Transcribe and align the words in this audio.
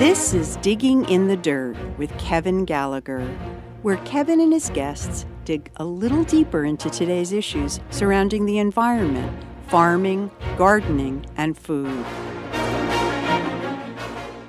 This 0.00 0.32
is 0.32 0.56
Digging 0.62 1.06
in 1.10 1.28
the 1.28 1.36
Dirt 1.36 1.76
with 1.98 2.10
Kevin 2.16 2.64
Gallagher, 2.64 3.26
where 3.82 3.98
Kevin 3.98 4.40
and 4.40 4.50
his 4.50 4.70
guests 4.70 5.26
dig 5.44 5.70
a 5.76 5.84
little 5.84 6.24
deeper 6.24 6.64
into 6.64 6.88
today's 6.88 7.34
issues 7.34 7.80
surrounding 7.90 8.46
the 8.46 8.56
environment, 8.56 9.44
farming, 9.68 10.30
gardening, 10.56 11.26
and 11.36 11.54
food. 11.54 12.06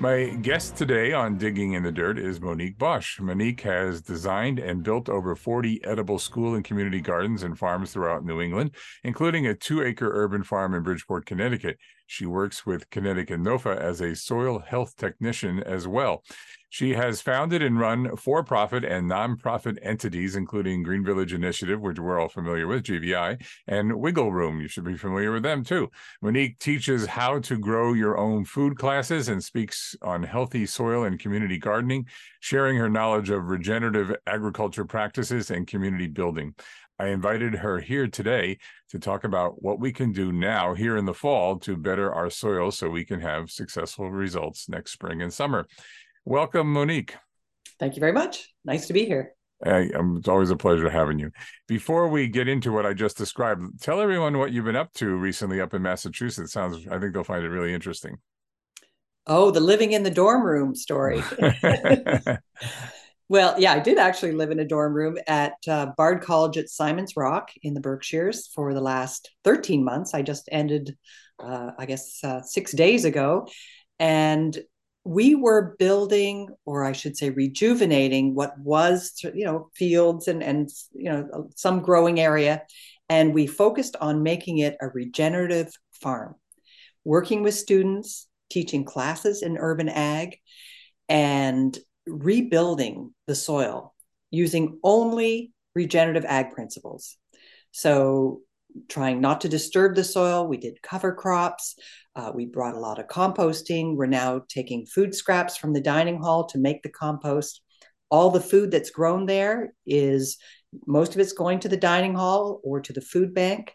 My 0.02 0.30
guest 0.30 0.74
today 0.74 1.12
on 1.12 1.38
Digging 1.38 1.74
in 1.74 1.84
the 1.84 1.92
Dirt 1.92 2.18
is 2.18 2.40
Monique 2.40 2.76
Bosch. 2.76 3.20
Monique 3.20 3.60
has 3.60 4.02
designed 4.02 4.58
and 4.58 4.82
built 4.82 5.08
over 5.08 5.36
40 5.36 5.84
edible 5.84 6.18
school 6.18 6.56
and 6.56 6.64
community 6.64 7.00
gardens 7.00 7.44
and 7.44 7.56
farms 7.56 7.92
throughout 7.92 8.24
New 8.24 8.40
England, 8.40 8.72
including 9.04 9.46
a 9.46 9.54
two 9.54 9.80
acre 9.80 10.10
urban 10.12 10.42
farm 10.42 10.74
in 10.74 10.82
Bridgeport, 10.82 11.24
Connecticut. 11.24 11.78
She 12.08 12.26
works 12.26 12.66
with 12.66 12.90
Connecticut 12.90 13.38
NOFA 13.38 13.78
as 13.78 14.00
a 14.00 14.16
soil 14.16 14.58
health 14.58 14.96
technician 14.96 15.62
as 15.62 15.86
well. 15.86 16.24
She 16.72 16.94
has 16.94 17.20
founded 17.20 17.60
and 17.60 17.78
run 17.78 18.16
for 18.16 18.42
profit 18.42 18.82
and 18.82 19.10
nonprofit 19.10 19.76
entities, 19.82 20.36
including 20.36 20.82
Green 20.82 21.04
Village 21.04 21.34
Initiative, 21.34 21.82
which 21.82 21.98
we're 21.98 22.18
all 22.18 22.30
familiar 22.30 22.66
with, 22.66 22.84
GVI, 22.84 23.44
and 23.66 24.00
Wiggle 24.00 24.32
Room. 24.32 24.58
You 24.58 24.68
should 24.68 24.86
be 24.86 24.96
familiar 24.96 25.32
with 25.32 25.42
them 25.42 25.64
too. 25.64 25.90
Monique 26.22 26.58
teaches 26.58 27.04
how 27.04 27.40
to 27.40 27.58
grow 27.58 27.92
your 27.92 28.16
own 28.16 28.46
food 28.46 28.78
classes 28.78 29.28
and 29.28 29.44
speaks 29.44 29.94
on 30.00 30.22
healthy 30.22 30.64
soil 30.64 31.04
and 31.04 31.20
community 31.20 31.58
gardening, 31.58 32.06
sharing 32.40 32.78
her 32.78 32.88
knowledge 32.88 33.28
of 33.28 33.50
regenerative 33.50 34.16
agriculture 34.26 34.86
practices 34.86 35.50
and 35.50 35.66
community 35.66 36.06
building. 36.06 36.54
I 36.98 37.08
invited 37.08 37.54
her 37.56 37.80
here 37.80 38.06
today 38.06 38.56
to 38.92 38.98
talk 38.98 39.24
about 39.24 39.62
what 39.62 39.78
we 39.78 39.92
can 39.92 40.12
do 40.12 40.32
now 40.32 40.72
here 40.72 40.96
in 40.96 41.04
the 41.04 41.12
fall 41.12 41.58
to 41.58 41.76
better 41.76 42.14
our 42.14 42.30
soil 42.30 42.70
so 42.70 42.88
we 42.88 43.04
can 43.04 43.20
have 43.20 43.50
successful 43.50 44.10
results 44.10 44.70
next 44.70 44.92
spring 44.92 45.20
and 45.20 45.30
summer. 45.30 45.66
Welcome, 46.24 46.72
Monique. 46.72 47.16
Thank 47.80 47.96
you 47.96 48.00
very 48.00 48.12
much. 48.12 48.48
Nice 48.64 48.86
to 48.86 48.92
be 48.92 49.04
here. 49.04 49.34
I, 49.64 49.90
um, 49.90 50.16
it's 50.18 50.28
always 50.28 50.50
a 50.50 50.56
pleasure 50.56 50.88
having 50.88 51.18
you. 51.18 51.30
Before 51.68 52.08
we 52.08 52.28
get 52.28 52.48
into 52.48 52.72
what 52.72 52.86
I 52.86 52.94
just 52.94 53.16
described, 53.16 53.80
tell 53.80 54.00
everyone 54.00 54.38
what 54.38 54.52
you've 54.52 54.64
been 54.64 54.76
up 54.76 54.92
to 54.94 55.16
recently 55.16 55.60
up 55.60 55.74
in 55.74 55.82
Massachusetts. 55.82 56.52
Sounds, 56.52 56.86
I 56.88 56.98
think 56.98 57.12
they'll 57.12 57.24
find 57.24 57.44
it 57.44 57.48
really 57.48 57.74
interesting. 57.74 58.18
Oh, 59.26 59.50
the 59.50 59.60
living 59.60 59.92
in 59.92 60.02
the 60.02 60.10
dorm 60.10 60.42
room 60.42 60.74
story. 60.74 61.22
well, 63.28 63.54
yeah, 63.58 63.72
I 63.72 63.78
did 63.78 63.98
actually 63.98 64.32
live 64.32 64.50
in 64.50 64.58
a 64.58 64.64
dorm 64.64 64.94
room 64.94 65.16
at 65.28 65.54
uh, 65.68 65.92
Bard 65.96 66.22
College 66.22 66.58
at 66.58 66.68
Simon's 66.68 67.16
Rock 67.16 67.50
in 67.62 67.74
the 67.74 67.80
Berkshires 67.80 68.48
for 68.48 68.74
the 68.74 68.80
last 68.80 69.30
13 69.44 69.84
months. 69.84 70.12
I 70.12 70.22
just 70.22 70.48
ended, 70.50 70.96
uh, 71.38 71.70
I 71.78 71.86
guess, 71.86 72.18
uh, 72.24 72.42
six 72.42 72.72
days 72.72 73.04
ago. 73.04 73.46
And 74.00 74.58
we 75.04 75.34
were 75.34 75.74
building 75.78 76.48
or 76.64 76.84
i 76.84 76.92
should 76.92 77.16
say 77.16 77.30
rejuvenating 77.30 78.34
what 78.34 78.56
was 78.58 79.12
you 79.34 79.44
know 79.44 79.68
fields 79.74 80.28
and 80.28 80.42
and 80.42 80.70
you 80.92 81.10
know 81.10 81.48
some 81.56 81.80
growing 81.80 82.20
area 82.20 82.62
and 83.12 83.34
we 83.34 83.46
focused 83.46 83.94
on 84.00 84.22
making 84.22 84.56
it 84.56 84.74
a 84.80 84.88
regenerative 84.88 85.70
farm. 85.92 86.34
Working 87.04 87.42
with 87.42 87.52
students 87.52 88.26
teaching 88.50 88.86
classes 88.86 89.42
in 89.42 89.58
urban 89.58 89.90
ag 89.90 90.38
and 91.10 91.76
rebuilding 92.06 93.12
the 93.26 93.34
soil 93.34 93.94
using 94.30 94.78
only 94.82 95.52
regenerative 95.74 96.24
ag 96.24 96.52
principles. 96.52 97.18
So 97.70 98.40
trying 98.88 99.20
not 99.20 99.40
to 99.40 99.48
disturb 99.48 99.94
the 99.94 100.04
soil 100.04 100.46
we 100.46 100.56
did 100.56 100.80
cover 100.82 101.12
crops 101.12 101.76
uh, 102.14 102.30
we 102.34 102.46
brought 102.46 102.74
a 102.74 102.80
lot 102.80 102.98
of 102.98 103.06
composting. 103.06 103.96
We're 103.96 104.06
now 104.06 104.42
taking 104.48 104.86
food 104.86 105.14
scraps 105.14 105.56
from 105.56 105.72
the 105.72 105.80
dining 105.80 106.20
hall 106.20 106.46
to 106.48 106.58
make 106.58 106.82
the 106.82 106.90
compost. 106.90 107.62
All 108.10 108.30
the 108.30 108.40
food 108.40 108.70
that's 108.70 108.90
grown 108.90 109.24
there 109.26 109.72
is 109.86 110.36
most 110.86 111.14
of 111.14 111.20
it's 111.20 111.32
going 111.32 111.60
to 111.60 111.68
the 111.68 111.76
dining 111.76 112.14
hall 112.14 112.60
or 112.64 112.80
to 112.80 112.92
the 112.92 113.00
food 113.00 113.34
bank. 113.34 113.74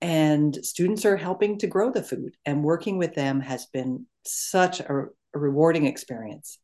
And 0.00 0.54
students 0.64 1.04
are 1.04 1.16
helping 1.16 1.58
to 1.58 1.66
grow 1.66 1.90
the 1.90 2.02
food, 2.02 2.36
and 2.44 2.62
working 2.62 2.98
with 2.98 3.14
them 3.14 3.40
has 3.40 3.66
been 3.66 4.06
such 4.26 4.80
a, 4.80 5.06
a 5.34 5.38
rewarding 5.38 5.86
experience. 5.86 6.58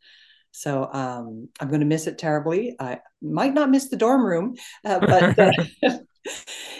So 0.53 0.91
um, 0.93 1.49
I'm 1.59 1.69
going 1.69 1.81
to 1.81 1.87
miss 1.87 2.07
it 2.07 2.19
terribly. 2.19 2.77
I 2.79 2.99
might 3.23 3.55
not 3.55 3.71
miss 3.71 3.89
the 3.89 3.97
dorm 3.97 4.27
room, 4.27 4.57
uh, 4.85 4.99
but 4.99 5.39
uh, 5.39 5.53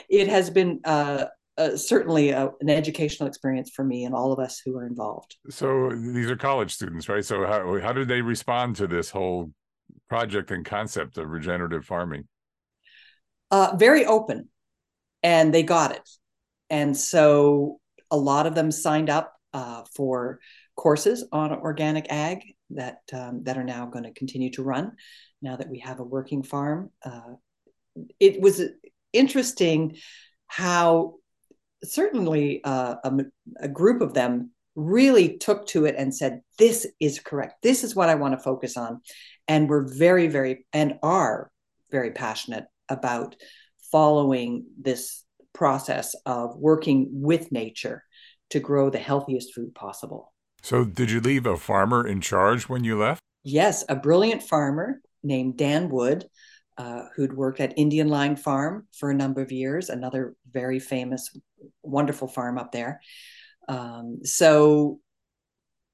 it 0.09 0.29
has 0.29 0.51
been 0.51 0.81
uh, 0.85 1.27
uh, 1.57 1.77
certainly 1.77 2.31
a, 2.31 2.51
an 2.61 2.71
educational 2.71 3.29
experience 3.29 3.71
for 3.71 3.85
me 3.85 4.05
and 4.05 4.15
all 4.15 4.33
of 4.33 4.39
us 4.39 4.61
who 4.65 4.77
are 4.77 4.87
involved. 4.87 5.37
So 5.49 5.91
these 5.91 6.31
are 6.31 6.37
college 6.37 6.73
students, 6.73 7.09
right? 7.09 7.25
So 7.25 7.47
how 7.47 7.79
how 7.81 7.93
did 7.93 8.09
they 8.09 8.23
respond 8.23 8.77
to 8.77 8.87
this 8.87 9.11
whole 9.11 9.53
project 10.09 10.51
and 10.51 10.65
concept 10.65 11.19
of 11.19 11.29
regenerative 11.29 11.85
farming? 11.85 12.29
Uh, 13.51 13.77
very 13.77 14.07
open, 14.07 14.49
and 15.23 15.53
they 15.53 15.63
got 15.63 15.93
it. 15.93 16.09
And 16.71 16.97
so 16.97 17.81
a 18.11 18.17
lot 18.17 18.47
of 18.47 18.55
them 18.55 18.71
signed 18.71 19.11
up 19.11 19.35
uh, 19.53 19.83
for 19.95 20.39
courses 20.77 21.25
on 21.33 21.53
organic 21.53 22.07
ag 22.11 22.55
that 22.71 23.01
um, 23.13 23.43
that 23.45 23.59
are 23.59 23.65
now 23.65 23.87
going 23.87 24.05
to 24.05 24.13
continue 24.13 24.51
to 24.53 24.63
run. 24.63 24.93
Now 25.43 25.57
that 25.57 25.69
we 25.69 25.81
have 25.81 26.01
a 26.01 26.05
working 26.05 26.43
farm, 26.43 26.91
uh, 27.05 27.35
it 28.19 28.41
was 28.41 28.63
interesting 29.13 29.97
how 30.47 31.15
certainly 31.85 32.63
uh, 32.65 32.97
a, 33.05 33.13
a 33.61 33.69
group 33.69 34.03
of 34.03 34.15
them 34.15 34.51
really 34.75 35.39
took 35.39 35.67
to 35.69 35.85
it 35.85 35.95
and 35.97 36.15
said, 36.15 36.43
This 36.59 36.87
is 37.01 37.21
correct. 37.21 37.63
This 37.63 37.85
is 37.85 37.95
what 37.95 38.09
I 38.09 38.15
want 38.15 38.35
to 38.35 38.43
focus 38.43 38.77
on. 38.77 39.01
And 39.49 39.69
we're 39.69 39.87
very, 39.87 40.29
very, 40.29 40.67
and 40.73 40.99
are 41.03 41.51
very 41.91 42.13
passionate 42.13 42.67
about 42.89 43.37
following 43.91 44.67
this 44.81 45.25
process 45.53 46.15
of 46.27 46.57
working 46.57 47.09
with 47.11 47.51
nature 47.51 48.05
to 48.51 48.61
grow 48.61 48.91
the 48.91 48.99
healthiest 48.99 49.55
food 49.55 49.75
possible. 49.75 50.33
So, 50.63 50.85
did 50.85 51.11
you 51.11 51.21
leave 51.21 51.47
a 51.47 51.57
farmer 51.57 52.07
in 52.07 52.21
charge 52.21 52.69
when 52.69 52.85
you 52.85 52.99
left? 52.99 53.21
Yes, 53.43 53.85
a 53.89 53.97
brilliant 53.97 54.43
farmer 54.43 55.01
named 55.23 55.57
Dan 55.57 55.89
Wood 55.89 56.27
uh, 56.79 57.05
who'd 57.15 57.37
worked 57.37 57.61
at 57.61 57.79
Indian 57.79 58.09
Line 58.09 58.37
Farm 58.37 58.87
for 58.97 59.11
a 59.11 59.15
number 59.15 59.41
of 59.43 59.53
years, 59.53 59.89
another 59.89 60.35
very 60.51 60.79
famous, 60.79 61.31
wonderful 61.83 62.29
farm 62.29 62.59
up 62.59 62.73
there. 62.73 63.01
Um, 63.69 64.21
so 64.25 65.01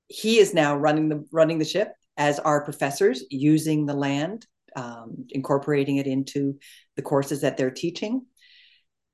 he 0.09 0.39
is 0.39 0.55
now 0.55 0.77
running 0.77 1.09
the 1.09 1.27
running 1.33 1.59
the 1.59 1.65
ship 1.65 1.93
as 2.17 2.39
our 2.39 2.65
professors 2.65 3.25
using 3.31 3.87
the 3.87 3.95
land, 3.95 4.47
um, 4.77 5.27
incorporating 5.31 5.97
it 5.97 6.07
into 6.07 6.59
the 6.95 7.03
courses 7.03 7.41
that 7.41 7.57
they're 7.57 7.71
teaching. 7.71 8.25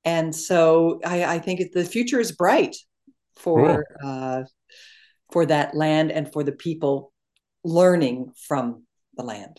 And 0.05 0.34
so 0.34 1.00
I, 1.05 1.25
I 1.25 1.39
think 1.39 1.73
the 1.73 1.84
future 1.84 2.21
is 2.21 2.33
bright 2.33 2.77
for 3.37 3.84
cool. 4.03 4.11
uh, 4.11 4.43
for 5.33 5.47
that 5.47 5.75
land 5.75 6.12
and 6.12 6.31
for 6.33 6.44
the 6.44 6.53
people 6.53 7.12
learning 7.65 8.33
from 8.37 8.84
the 9.17 9.23
land. 9.23 9.59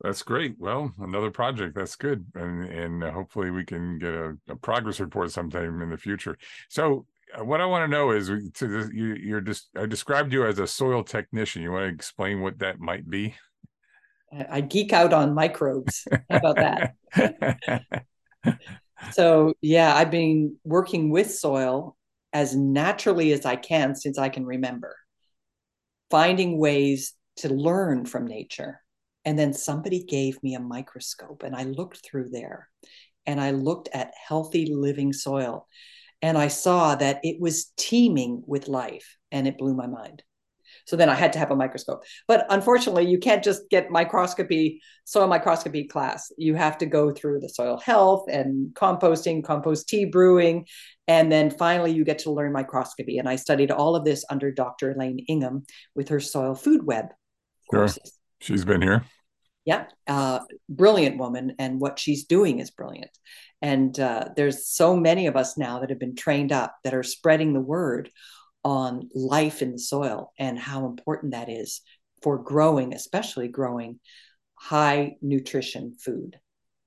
That's 0.00 0.22
great. 0.22 0.56
Well, 0.58 0.92
another 0.98 1.30
project. 1.30 1.74
That's 1.74 1.96
good, 1.96 2.26
and 2.34 2.64
and 2.64 3.02
hopefully 3.02 3.50
we 3.50 3.64
can 3.64 3.98
get 3.98 4.12
a, 4.12 4.36
a 4.48 4.56
progress 4.56 5.00
report 5.00 5.30
sometime 5.32 5.80
in 5.80 5.90
the 5.90 5.96
future. 5.96 6.36
So, 6.68 7.06
uh, 7.36 7.44
what 7.44 7.62
I 7.62 7.66
want 7.66 7.84
to 7.84 7.88
know 7.88 8.10
is, 8.10 8.28
to 8.28 8.68
the, 8.68 8.90
you, 8.94 9.14
you're 9.14 9.40
just 9.40 9.70
I 9.74 9.86
described 9.86 10.32
you 10.34 10.46
as 10.46 10.58
a 10.58 10.66
soil 10.66 11.02
technician. 11.02 11.62
You 11.62 11.72
want 11.72 11.84
to 11.84 11.94
explain 11.94 12.42
what 12.42 12.58
that 12.58 12.78
might 12.78 13.08
be? 13.08 13.34
I 14.50 14.60
geek 14.60 14.92
out 14.92 15.14
on 15.14 15.34
microbes. 15.34 16.06
How 16.28 16.36
about 16.36 16.56
that? 16.56 18.04
so, 19.12 19.54
yeah, 19.62 19.94
I've 19.94 20.10
been 20.10 20.56
working 20.64 21.10
with 21.10 21.32
soil 21.32 21.96
as 22.34 22.54
naturally 22.54 23.32
as 23.32 23.46
I 23.46 23.56
can 23.56 23.94
since 23.94 24.18
I 24.18 24.28
can 24.28 24.44
remember, 24.44 24.94
finding 26.10 26.58
ways 26.58 27.14
to 27.36 27.48
learn 27.48 28.04
from 28.04 28.26
nature 28.26 28.82
and 29.26 29.36
then 29.36 29.52
somebody 29.52 30.04
gave 30.04 30.40
me 30.42 30.54
a 30.54 30.60
microscope 30.60 31.42
and 31.42 31.54
I 31.54 31.64
looked 31.64 31.98
through 31.98 32.30
there 32.30 32.70
and 33.26 33.40
I 33.40 33.50
looked 33.50 33.88
at 33.92 34.14
healthy 34.26 34.72
living 34.72 35.12
soil 35.12 35.66
and 36.22 36.38
I 36.38 36.48
saw 36.48 36.94
that 36.94 37.20
it 37.24 37.40
was 37.40 37.72
teeming 37.76 38.42
with 38.46 38.68
life 38.68 39.16
and 39.32 39.46
it 39.46 39.58
blew 39.58 39.74
my 39.74 39.88
mind. 39.88 40.22
So 40.86 40.94
then 40.94 41.08
I 41.08 41.14
had 41.14 41.32
to 41.32 41.40
have 41.40 41.50
a 41.50 41.56
microscope. 41.56 42.04
But 42.28 42.46
unfortunately, 42.48 43.06
you 43.06 43.18
can't 43.18 43.42
just 43.42 43.68
get 43.70 43.90
microscopy, 43.90 44.80
soil 45.04 45.26
microscopy 45.26 45.84
class. 45.84 46.30
You 46.38 46.54
have 46.54 46.78
to 46.78 46.86
go 46.86 47.10
through 47.10 47.40
the 47.40 47.48
soil 47.48 47.78
health 47.78 48.26
and 48.30 48.72
composting, 48.74 49.42
compost 49.42 49.88
tea 49.88 50.04
brewing. 50.04 50.66
And 51.08 51.32
then 51.32 51.50
finally, 51.50 51.92
you 51.92 52.04
get 52.04 52.20
to 52.20 52.30
learn 52.30 52.52
microscopy. 52.52 53.18
And 53.18 53.28
I 53.28 53.34
studied 53.36 53.72
all 53.72 53.96
of 53.96 54.04
this 54.04 54.24
under 54.30 54.52
Dr. 54.52 54.92
Elaine 54.92 55.24
Ingham 55.28 55.64
with 55.96 56.10
her 56.10 56.20
soil 56.20 56.54
food 56.54 56.86
web 56.86 57.06
courses. 57.68 57.98
Sure. 58.04 58.12
She's 58.40 58.64
been 58.64 58.82
here. 58.82 59.04
Yeah, 59.66 59.86
uh, 60.06 60.40
brilliant 60.68 61.18
woman, 61.18 61.56
and 61.58 61.80
what 61.80 61.98
she's 61.98 62.24
doing 62.24 62.60
is 62.60 62.70
brilliant. 62.70 63.10
And 63.60 63.98
uh, 63.98 64.28
there's 64.36 64.68
so 64.68 64.96
many 64.96 65.26
of 65.26 65.36
us 65.36 65.58
now 65.58 65.80
that 65.80 65.90
have 65.90 65.98
been 65.98 66.14
trained 66.14 66.52
up 66.52 66.76
that 66.84 66.94
are 66.94 67.02
spreading 67.02 67.52
the 67.52 67.60
word 67.60 68.08
on 68.64 69.08
life 69.12 69.62
in 69.62 69.72
the 69.72 69.78
soil 69.78 70.32
and 70.38 70.56
how 70.56 70.86
important 70.86 71.32
that 71.32 71.48
is 71.48 71.80
for 72.22 72.38
growing, 72.38 72.94
especially 72.94 73.48
growing 73.48 73.98
high 74.54 75.16
nutrition 75.20 75.94
food, 75.94 76.38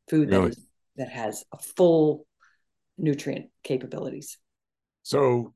food 0.10 0.30
really? 0.30 0.50
that, 0.50 0.58
is, 0.58 0.66
that 0.96 1.10
has 1.10 1.44
a 1.52 1.58
full 1.58 2.26
nutrient 2.98 3.48
capabilities. 3.64 4.38
So 5.04 5.54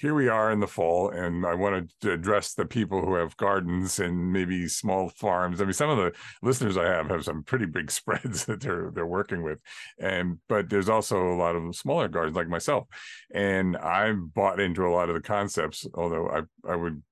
here 0.00 0.14
we 0.14 0.28
are 0.28 0.50
in 0.50 0.60
the 0.60 0.66
fall, 0.66 1.10
and 1.10 1.46
I 1.46 1.54
wanted 1.54 1.90
to 2.02 2.12
address 2.12 2.54
the 2.54 2.66
people 2.66 3.00
who 3.00 3.14
have 3.14 3.36
gardens 3.36 3.98
and 3.98 4.32
maybe 4.32 4.68
small 4.68 5.08
farms. 5.08 5.60
I 5.60 5.64
mean, 5.64 5.72
some 5.72 5.90
of 5.90 5.96
the 5.96 6.12
listeners 6.42 6.76
I 6.76 6.84
have 6.84 7.08
have 7.08 7.24
some 7.24 7.42
pretty 7.42 7.66
big 7.66 7.90
spreads 8.00 8.44
that 8.46 8.60
they're 8.60 8.90
they're 8.94 9.06
working 9.06 9.42
with, 9.42 9.60
and 9.98 10.38
but 10.48 10.68
there's 10.68 10.88
also 10.88 11.32
a 11.32 11.36
lot 11.36 11.56
of 11.56 11.74
smaller 11.74 12.08
gardens 12.08 12.36
like 12.36 12.48
myself, 12.48 12.86
and 13.32 13.76
I've 13.76 14.34
bought 14.34 14.60
into 14.60 14.86
a 14.86 14.92
lot 14.92 15.08
of 15.08 15.14
the 15.14 15.22
concepts. 15.22 15.86
Although 15.94 16.28
I 16.28 16.70
I 16.70 16.76
would 16.76 17.02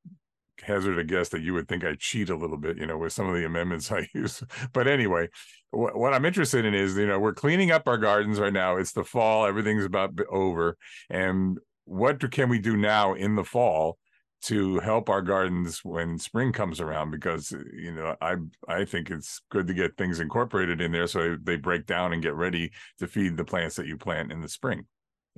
hazard 0.63 0.99
a 0.99 1.05
guess 1.05 1.29
that 1.31 1.43
you 1.43 1.55
would 1.55 1.69
think 1.69 1.85
I 1.85 1.95
cheat 1.99 2.31
a 2.31 2.37
little 2.37 2.57
bit, 2.57 2.79
you 2.79 2.87
know, 2.87 2.99
with 2.99 3.13
some 3.13 3.29
of 3.29 3.35
the 3.35 3.45
amendments 3.45 3.91
I 3.93 4.09
use. 4.15 4.43
But 4.73 4.89
anyway, 4.89 5.29
what, 5.71 5.97
what 5.97 6.15
I'm 6.15 6.25
interested 6.25 6.65
in 6.65 6.75
is, 6.75 6.97
you 6.97 7.07
know, 7.07 7.19
we're 7.19 7.35
cleaning 7.35 7.71
up 7.71 7.89
our 7.89 7.99
gardens 7.99 8.39
right 8.39 8.53
now. 8.53 8.77
It's 8.77 8.93
the 8.93 9.05
fall, 9.05 9.47
everything's 9.47 9.85
about 9.85 10.19
over, 10.31 10.77
and 11.11 11.59
what 11.85 12.31
can 12.31 12.49
we 12.49 12.59
do 12.59 12.77
now 12.77 13.15
in 13.15 13.37
the 13.37 13.45
fall 13.45 13.99
to 14.43 14.79
help 14.81 15.09
our 15.09 15.23
gardens 15.23 15.81
when 15.85 16.19
spring 16.19 16.53
comes 16.53 16.81
around? 16.81 17.11
Because 17.11 17.53
uh, 17.53 17.59
you 17.73 17.93
know 17.93 18.15
i 18.21 18.37
i 18.69 18.85
think 18.85 19.11
it's 19.11 19.41
good 19.51 19.67
to 19.67 19.75
get 19.75 19.97
things 19.97 20.21
incorporated 20.21 20.81
in 20.81 20.93
there 20.93 21.07
so 21.07 21.37
they 21.43 21.57
break 21.57 21.87
down 21.87 22.13
and 22.13 22.23
get 22.23 22.35
ready 22.35 22.71
to 22.99 23.07
feed 23.07 23.37
the 23.37 23.45
plants 23.45 23.77
that 23.77 23.87
you 23.87 23.97
plant 23.97 24.33
in 24.33 24.41
the 24.41 24.49
spring. 24.49 24.85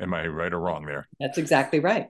Am 0.00 0.12
i 0.14 0.26
right 0.26 0.52
or 0.52 0.60
wrong 0.60 0.84
there? 0.84 1.08
That's 1.20 1.38
exactly 1.38 1.80
right. 1.80 2.08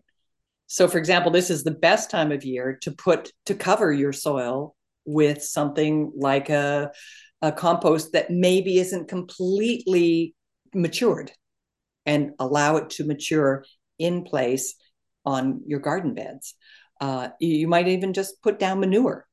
So 0.67 0.89
for 0.89 0.99
example 0.99 1.31
this 1.31 1.51
is 1.51 1.65
the 1.65 1.71
best 1.71 2.11
time 2.11 2.33
of 2.33 2.45
year 2.45 2.79
to 2.83 2.93
put 2.93 3.33
to 3.47 3.55
cover 3.55 3.93
your 3.93 4.13
soil 4.13 4.75
with 5.05 5.43
something 5.43 6.13
like 6.17 6.51
a 6.51 6.93
a 7.43 7.53
compost 7.53 8.13
that 8.13 8.31
maybe 8.31 8.79
isn't 8.79 9.09
completely 9.09 10.35
matured 10.75 11.31
and 12.07 12.33
allow 12.39 12.77
it 12.77 12.91
to 12.91 13.05
mature 13.05 13.65
in 13.99 14.25
place 14.25 14.75
on 15.25 15.63
your 15.67 15.81
garden 15.81 16.15
beds. 16.15 16.55
Uh, 17.01 17.29
you 17.41 17.69
might 17.69 17.89
even 17.89 18.13
just 18.13 18.43
put 18.43 18.59
down 18.59 18.81
manure, 18.81 19.27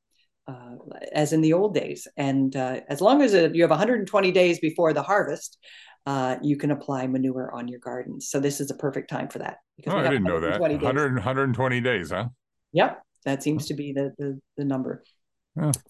uh, 0.46 0.74
as 1.12 1.32
in 1.32 1.40
the 1.40 1.52
old 1.52 1.74
days. 1.74 2.06
And 2.16 2.54
uh, 2.54 2.80
as 2.88 3.00
long 3.00 3.22
as 3.22 3.32
it, 3.32 3.54
you 3.54 3.62
have 3.62 3.70
120 3.70 4.32
days 4.32 4.58
before 4.58 4.92
the 4.92 5.02
harvest, 5.02 5.58
uh, 6.06 6.36
you 6.42 6.56
can 6.56 6.70
apply 6.70 7.06
manure 7.06 7.50
on 7.54 7.68
your 7.68 7.80
gardens. 7.80 8.28
So 8.28 8.40
this 8.40 8.60
is 8.60 8.70
a 8.70 8.74
perfect 8.74 9.08
time 9.08 9.28
for 9.28 9.38
that. 9.38 9.58
Because 9.76 9.94
oh, 9.94 9.98
I 9.98 10.02
didn't 10.02 10.24
know 10.24 10.40
that. 10.40 10.60
100, 10.60 11.14
120 11.14 11.80
days, 11.80 12.10
huh? 12.10 12.28
Yep, 12.72 13.02
that 13.24 13.42
seems 13.42 13.66
to 13.66 13.74
be 13.74 13.92
the 13.92 14.12
the, 14.18 14.40
the 14.56 14.64
number. 14.64 15.02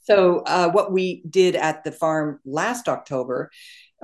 So 0.03 0.41
uh, 0.41 0.71
what 0.71 0.93
we 0.93 1.23
did 1.29 1.57
at 1.57 1.85
the 1.85 1.93
farm 1.93 2.41
last 2.45 2.89
October 2.89 3.51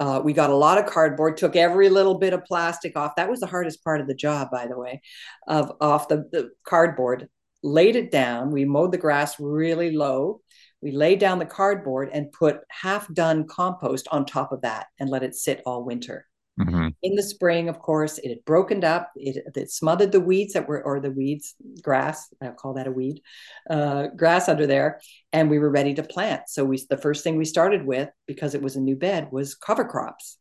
uh, 0.01 0.19
we 0.25 0.33
got 0.33 0.49
a 0.49 0.57
lot 0.57 0.79
of 0.79 0.87
cardboard, 0.87 1.37
took 1.37 1.57
every 1.57 1.91
little 1.91 2.19
bit 2.19 2.33
of 2.33 2.45
plastic 2.47 2.97
off. 2.97 3.17
That 3.17 3.29
was 3.29 3.41
the 3.41 3.47
hardest 3.47 3.85
part 3.85 4.01
of 4.01 4.07
the 4.07 4.15
job, 4.15 4.51
by 4.51 4.67
the 4.67 4.79
way, 4.79 5.03
of 5.47 5.73
off 5.79 6.09
the, 6.09 6.29
the 6.33 6.51
cardboard. 6.65 7.29
Laid 7.63 7.97
it 7.97 8.11
down. 8.11 8.51
We 8.51 8.65
mowed 8.65 8.93
the 8.93 8.99
grass 8.99 9.39
really 9.39 9.95
low. 9.95 10.41
We 10.81 10.93
laid 10.93 11.19
down 11.19 11.39
the 11.39 11.45
cardboard 11.45 12.09
and 12.11 12.33
put 12.33 12.61
half 12.71 13.13
done 13.13 13.47
compost 13.47 14.09
on 14.11 14.25
top 14.25 14.53
of 14.53 14.63
that 14.63 14.87
and 14.99 15.11
let 15.11 15.23
it 15.23 15.35
sit 15.35 15.61
all 15.67 15.85
winter. 15.85 16.27
Mm-hmm. 16.61 16.89
In 17.03 17.15
the 17.15 17.23
spring, 17.23 17.69
of 17.69 17.79
course, 17.79 18.19
it 18.19 18.29
had 18.29 18.45
broken 18.45 18.85
up. 18.85 19.11
It, 19.17 19.43
it, 19.55 19.71
smothered 19.71 20.13
the 20.13 20.21
weeds 20.21 20.53
that 20.53 20.69
were, 20.69 20.83
or 20.83 21.01
the 21.01 21.11
weeds, 21.11 21.55
grass. 21.83 22.29
I'll 22.43 22.53
call 22.53 22.75
that 22.75 22.87
a 22.87 22.93
weed, 22.93 23.23
uh, 23.69 24.09
grass 24.09 24.49
under 24.49 24.67
there, 24.67 25.01
and 25.33 25.49
we 25.49 25.59
were 25.59 25.71
ready 25.71 25.95
to 25.95 26.03
plant. 26.03 26.43
So 26.49 26.65
we, 26.65 26.85
the 26.89 26.97
first 26.97 27.25
thing 27.25 27.37
we 27.37 27.45
started 27.45 27.87
with, 27.87 28.11
because 28.27 28.55
it 28.55 28.63
was 28.63 28.77
a 28.77 28.81
new 28.81 28.97
bed, 28.97 29.29
was 29.31 29.55
cover 29.55 29.85
crops. 29.85 30.39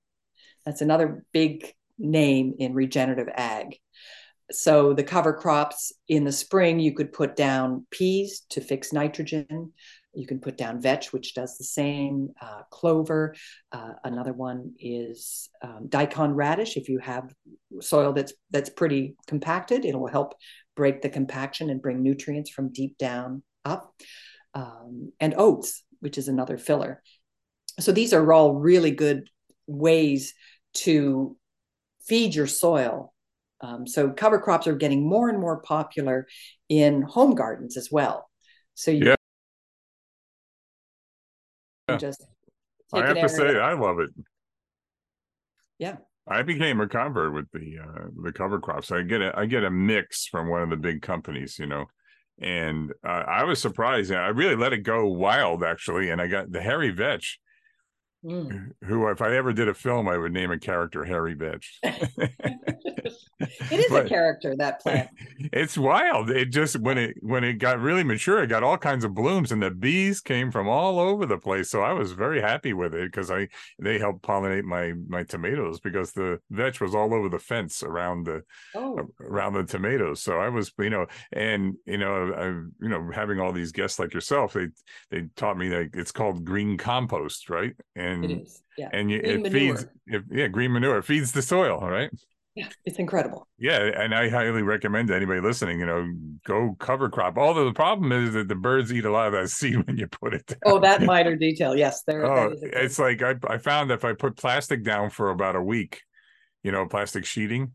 That's 0.66 0.82
another 0.82 1.24
big 1.32 1.74
name 1.98 2.56
in 2.60 2.74
regenerative 2.74 3.30
ag. 3.34 3.78
So 4.52 4.94
the 4.94 5.04
cover 5.04 5.34
crops 5.34 5.92
in 6.08 6.24
the 6.24 6.32
spring, 6.32 6.80
you 6.80 6.94
could 6.94 7.14
put 7.14 7.36
down 7.36 7.86
peas 7.92 8.46
to 8.50 8.62
fix 8.62 8.92
nitrogen. 8.92 9.74
You 10.14 10.26
can 10.26 10.40
put 10.40 10.58
down 10.58 10.82
vetch, 10.82 11.14
which 11.14 11.36
does 11.36 11.58
the 11.58 11.64
same, 11.64 12.30
uh, 12.42 12.64
clover. 12.72 13.36
Uh, 13.72 13.94
another 14.04 14.34
one 14.34 14.74
is 14.80 15.50
um, 15.62 15.88
daikon 15.88 16.34
radish. 16.34 16.78
If 16.78 16.90
you 16.90 16.98
have 17.00 17.32
soil 17.80 18.12
that's 18.14 18.34
that's 18.50 18.72
pretty 18.72 19.16
compacted, 19.28 19.86
it 19.86 19.98
will 19.98 20.08
help 20.08 20.34
break 20.76 21.02
the 21.02 21.10
compaction 21.10 21.70
and 21.70 21.82
bring 21.82 22.02
nutrients 22.02 22.50
from 22.50 22.72
deep 22.72 22.98
down 22.98 23.44
up. 23.66 23.94
Um, 24.56 25.12
and 25.20 25.36
oats, 25.38 25.84
which 26.00 26.18
is 26.18 26.28
another 26.28 26.58
filler. 26.58 27.04
So 27.80 27.92
these 27.92 28.14
are 28.14 28.34
all 28.34 28.56
really 28.56 28.90
good 28.90 29.30
ways 29.68 30.34
to 30.74 31.38
feed 32.02 32.34
your 32.34 32.48
soil. 32.48 33.14
Um, 33.62 33.86
so 33.86 34.10
cover 34.10 34.40
crops 34.40 34.68
are 34.68 34.76
getting 34.76 35.08
more 35.08 35.30
and 35.30 35.40
more 35.40 35.62
popular 35.62 36.28
in 36.70 37.02
home 37.02 37.36
gardens 37.36 37.78
as 37.78 37.92
well. 37.92 38.30
So 38.74 38.92
you 38.92 39.06
yeah 39.06 39.16
just 41.98 42.26
I 42.94 43.06
have 43.06 43.20
to 43.20 43.30
say, 43.30 43.60
I 43.60 43.74
love 43.74 44.00
it. 44.00 44.10
Yeah. 45.78 45.98
I 46.28 46.44
became 46.44 46.80
a 46.80 46.88
convert 46.88 47.34
with 47.34 47.52
the 47.52 47.78
uh, 47.80 48.08
the 48.24 48.32
cover 48.32 48.60
crops. 48.60 48.92
I 48.92 49.02
get 49.02 49.22
a 49.22 49.34
I 49.36 49.46
get 49.46 49.64
a 49.64 49.72
mix 49.72 50.28
from 50.28 50.48
one 50.48 50.62
of 50.62 50.70
the 50.70 50.78
big 50.78 51.02
companies, 51.02 51.58
you 51.58 51.66
know, 51.66 51.86
and 52.40 52.92
uh, 53.04 53.24
I 53.28 53.44
was 53.46 53.60
surprised. 53.60 54.12
I 54.12 54.28
really 54.28 54.56
let 54.56 54.74
it 54.74 54.84
go 54.84 55.08
wild 55.08 55.64
actually, 55.64 56.10
and 56.12 56.22
I 56.22 56.28
got 56.28 56.52
the 56.52 56.62
hairy 56.62 56.92
vetch 56.92 57.40
Mm. 58.24 58.72
Who, 58.84 59.08
if 59.08 59.22
I 59.22 59.36
ever 59.36 59.54
did 59.54 59.70
a 59.70 59.74
film, 59.74 60.10
I 60.10 60.18
would 60.18 60.34
name 60.34 60.52
a 60.52 60.60
character 60.60 61.06
Harry 61.06 61.36
Vetch. 61.36 61.80
it 63.40 63.80
is 63.80 63.86
but, 63.90 64.06
a 64.06 64.10
character 64.10 64.56
that 64.58 64.80
plant. 64.82 65.10
It's 65.54 65.78
wild. 65.78 66.30
It 66.30 66.48
just 66.48 66.78
when 66.80 66.98
it 66.98 67.16
when 67.22 67.46
it 67.46 67.54
got 67.54 67.80
really 67.80 68.04
mature, 68.04 68.44
it 68.44 68.48
got 68.48 68.64
all 68.64 68.78
kinds 68.78 69.06
of 69.06 69.14
blooms, 69.14 69.54
and 69.54 69.62
the 69.62 69.72
bees 69.72 70.20
came 70.20 70.52
from 70.52 70.68
all 70.68 71.00
over 71.00 71.26
the 71.26 71.38
place. 71.38 71.70
So 71.70 71.82
I 71.82 71.94
was 71.94 72.12
very 72.12 72.42
happy 72.42 72.74
with 72.74 72.94
it 72.94 73.10
because 73.12 73.32
I 73.32 73.48
they 73.80 73.98
helped 73.98 74.24
pollinate 74.24 74.64
my 74.64 74.94
my 75.08 75.24
tomatoes 75.24 75.80
because 75.80 76.12
the 76.12 76.40
vetch 76.50 76.82
was 76.82 76.94
all 76.94 77.14
over 77.14 77.30
the 77.30 77.40
fence 77.40 77.84
around 77.84 78.26
the 78.26 78.44
oh. 78.76 79.08
around 79.22 79.54
the 79.54 79.64
tomatoes. 79.64 80.22
So 80.22 80.40
I 80.40 80.50
was 80.50 80.74
you 80.78 80.90
know, 80.90 81.06
and 81.32 81.76
you 81.86 81.98
know, 81.98 82.34
I 82.34 82.46
you 82.84 82.90
know 82.90 83.10
having 83.14 83.40
all 83.40 83.54
these 83.54 83.72
guests 83.72 83.98
like 83.98 84.14
yourself, 84.14 84.54
they 84.54 84.68
they 85.10 85.28
taught 85.38 85.58
me 85.58 85.70
that 85.70 85.92
it's 85.94 86.12
called 86.12 86.44
green 86.44 86.78
compost, 86.78 87.50
right? 87.50 87.74
And 87.96 88.09
and 88.10 88.26
it 88.26 88.42
is. 88.42 88.62
Yeah. 88.78 88.90
And 88.94 89.12
you, 89.12 89.20
it 89.24 89.42
manure. 89.42 89.52
feeds 89.52 89.86
it, 90.08 90.24
yeah, 90.32 90.48
green 90.48 90.72
manure. 90.72 90.98
It 90.98 91.06
feeds 91.06 91.32
the 91.32 91.42
soil, 91.42 91.80
right? 91.82 92.10
Yeah, 92.56 92.68
it's 92.84 93.00
incredible. 93.00 93.48
Yeah, 93.58 93.80
and 93.80 94.14
I 94.14 94.28
highly 94.28 94.64
recommend 94.64 95.08
to 95.10 95.16
anybody 95.16 95.40
listening, 95.40 95.80
you 95.80 95.86
know, 95.86 96.06
go 96.46 96.76
cover 96.80 97.10
crop. 97.10 97.38
Although 97.38 97.66
the 97.66 97.74
problem 97.74 98.12
is 98.12 98.34
that 98.34 98.50
the 98.50 98.56
birds 98.56 98.92
eat 98.92 99.06
a 99.06 99.12
lot 99.12 99.28
of 99.28 99.34
that 99.34 99.50
seed 99.50 99.86
when 99.88 99.98
you 99.98 100.08
put 100.08 100.34
it 100.34 100.46
down. 100.46 100.60
Oh, 100.66 100.80
that 100.80 101.02
minor 101.04 101.36
detail. 101.36 101.76
Yes, 101.76 102.04
there. 102.04 102.26
Oh, 102.26 102.54
it's 102.62 103.00
like 103.00 103.22
I, 103.22 103.36
I 103.48 103.60
found 103.60 103.90
that 103.90 103.96
if 103.96 104.06
I 104.06 104.14
put 104.14 104.36
plastic 104.36 104.84
down 104.84 105.10
for 105.10 105.30
about 105.30 105.56
a 105.56 105.62
week, 105.62 106.02
you 106.64 106.72
know, 106.72 106.86
plastic 106.86 107.24
sheeting, 107.24 107.74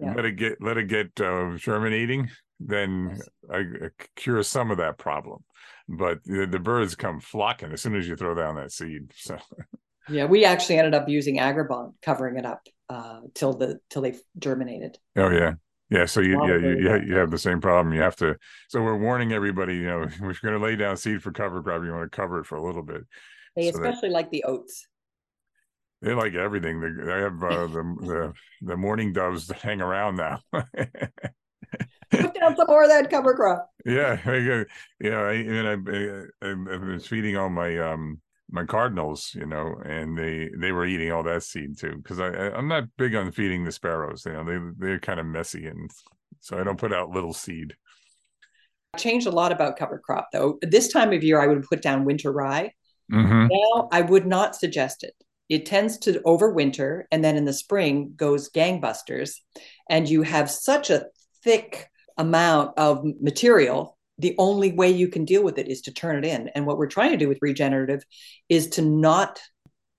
yeah. 0.00 0.12
let 0.12 0.26
it 0.26 0.32
get 0.32 0.60
let 0.60 0.76
it 0.76 0.88
get 0.88 1.18
uh, 1.20 1.56
germinating, 1.56 2.28
then 2.60 3.12
yes. 3.12 3.28
I, 3.50 3.58
I 3.58 3.88
cure 4.16 4.42
some 4.42 4.70
of 4.70 4.76
that 4.78 4.98
problem 4.98 5.44
but 5.88 6.24
the, 6.24 6.46
the 6.46 6.58
birds 6.58 6.94
come 6.94 7.20
flocking 7.20 7.72
as 7.72 7.82
soon 7.82 7.94
as 7.96 8.08
you 8.08 8.16
throw 8.16 8.34
down 8.34 8.56
that 8.56 8.72
seed. 8.72 9.12
So 9.14 9.38
yeah, 10.08 10.24
we 10.26 10.44
actually 10.44 10.78
ended 10.78 10.94
up 10.94 11.08
using 11.08 11.38
Agribon 11.38 11.94
covering 12.02 12.36
it 12.36 12.46
up 12.46 12.66
uh, 12.88 13.20
till 13.34 13.52
the 13.54 13.78
till 13.90 14.02
they 14.02 14.14
germinated. 14.38 14.98
Oh 15.16 15.30
yeah. 15.30 15.54
Yeah, 15.88 16.06
so 16.06 16.20
you 16.20 16.44
yeah 16.48 16.56
you, 16.56 17.06
you 17.06 17.14
have 17.14 17.30
the 17.30 17.38
same 17.38 17.60
problem. 17.60 17.94
You 17.94 18.00
have 18.00 18.16
to. 18.16 18.36
So 18.68 18.82
we're 18.82 18.98
warning 18.98 19.32
everybody. 19.32 19.76
You 19.76 19.86
know, 19.86 20.02
if 20.06 20.18
you're 20.18 20.34
going 20.42 20.58
to 20.60 20.64
lay 20.64 20.74
down 20.74 20.96
seed 20.96 21.22
for 21.22 21.30
cover 21.30 21.62
crop, 21.62 21.84
you 21.84 21.92
want 21.92 22.10
to 22.10 22.16
cover 22.16 22.40
it 22.40 22.46
for 22.46 22.56
a 22.56 22.62
little 22.62 22.82
bit. 22.82 23.02
They 23.54 23.70
so 23.70 23.78
especially 23.78 24.08
that, 24.08 24.14
like 24.14 24.30
the 24.30 24.44
oats. 24.44 24.88
They 26.02 26.12
like 26.12 26.34
everything. 26.34 26.80
They, 26.80 27.04
they 27.04 27.20
have 27.20 27.42
uh, 27.42 27.66
the 27.68 27.96
the 28.00 28.32
the 28.62 28.76
mourning 28.76 29.12
doves 29.12 29.46
that 29.46 29.58
hang 29.58 29.80
around 29.80 30.16
now. 30.16 30.40
Put 32.10 32.34
down 32.34 32.56
some 32.56 32.66
more 32.68 32.84
of 32.84 32.90
that 32.90 33.10
cover 33.10 33.34
crop. 33.34 33.70
Yeah, 33.84 34.20
I, 34.24 34.64
yeah. 35.00 35.20
I, 35.20 35.32
and 35.32 35.68
I, 35.68 36.46
I, 36.46 36.74
I 36.74 36.76
was 36.94 37.06
feeding 37.06 37.36
all 37.36 37.48
my 37.48 37.78
um 37.78 38.20
my 38.50 38.64
cardinals, 38.64 39.32
you 39.34 39.46
know, 39.46 39.76
and 39.84 40.16
they 40.16 40.50
they 40.56 40.72
were 40.72 40.86
eating 40.86 41.12
all 41.12 41.22
that 41.24 41.42
seed 41.42 41.78
too. 41.78 41.96
Because 41.96 42.20
I, 42.20 42.28
I 42.28 42.58
am 42.58 42.68
not 42.68 42.84
big 42.96 43.14
on 43.14 43.32
feeding 43.32 43.64
the 43.64 43.72
sparrows. 43.72 44.24
You 44.24 44.32
know, 44.32 44.44
they 44.44 44.58
they're 44.78 44.98
kind 45.00 45.20
of 45.20 45.26
messy, 45.26 45.66
and 45.66 45.90
so 46.40 46.58
I 46.58 46.64
don't 46.64 46.78
put 46.78 46.92
out 46.92 47.10
little 47.10 47.32
seed. 47.32 47.74
I 48.94 48.98
changed 48.98 49.26
a 49.26 49.32
lot 49.32 49.52
about 49.52 49.76
cover 49.76 49.98
crop 49.98 50.28
though. 50.32 50.58
This 50.62 50.88
time 50.88 51.12
of 51.12 51.24
year, 51.24 51.40
I 51.40 51.46
would 51.46 51.64
put 51.64 51.82
down 51.82 52.04
winter 52.04 52.32
rye. 52.32 52.72
Mm-hmm. 53.12 53.48
Now 53.50 53.88
I 53.92 54.02
would 54.02 54.26
not 54.26 54.56
suggest 54.56 55.02
it. 55.02 55.14
It 55.48 55.66
tends 55.66 55.98
to 55.98 56.20
overwinter, 56.20 57.04
and 57.10 57.24
then 57.24 57.36
in 57.36 57.44
the 57.44 57.52
spring 57.52 58.12
goes 58.16 58.50
gangbusters, 58.50 59.34
and 59.88 60.08
you 60.08 60.22
have 60.22 60.50
such 60.50 60.90
a 60.90 61.06
thick 61.42 61.88
amount 62.16 62.78
of 62.78 63.04
material, 63.20 63.96
the 64.18 64.34
only 64.38 64.72
way 64.72 64.90
you 64.90 65.08
can 65.08 65.24
deal 65.24 65.44
with 65.44 65.58
it 65.58 65.68
is 65.68 65.82
to 65.82 65.92
turn 65.92 66.16
it 66.16 66.28
in. 66.28 66.48
And 66.54 66.66
what 66.66 66.78
we're 66.78 66.86
trying 66.86 67.10
to 67.10 67.16
do 67.16 67.28
with 67.28 67.38
regenerative 67.42 68.02
is 68.48 68.68
to 68.70 68.82
not 68.82 69.40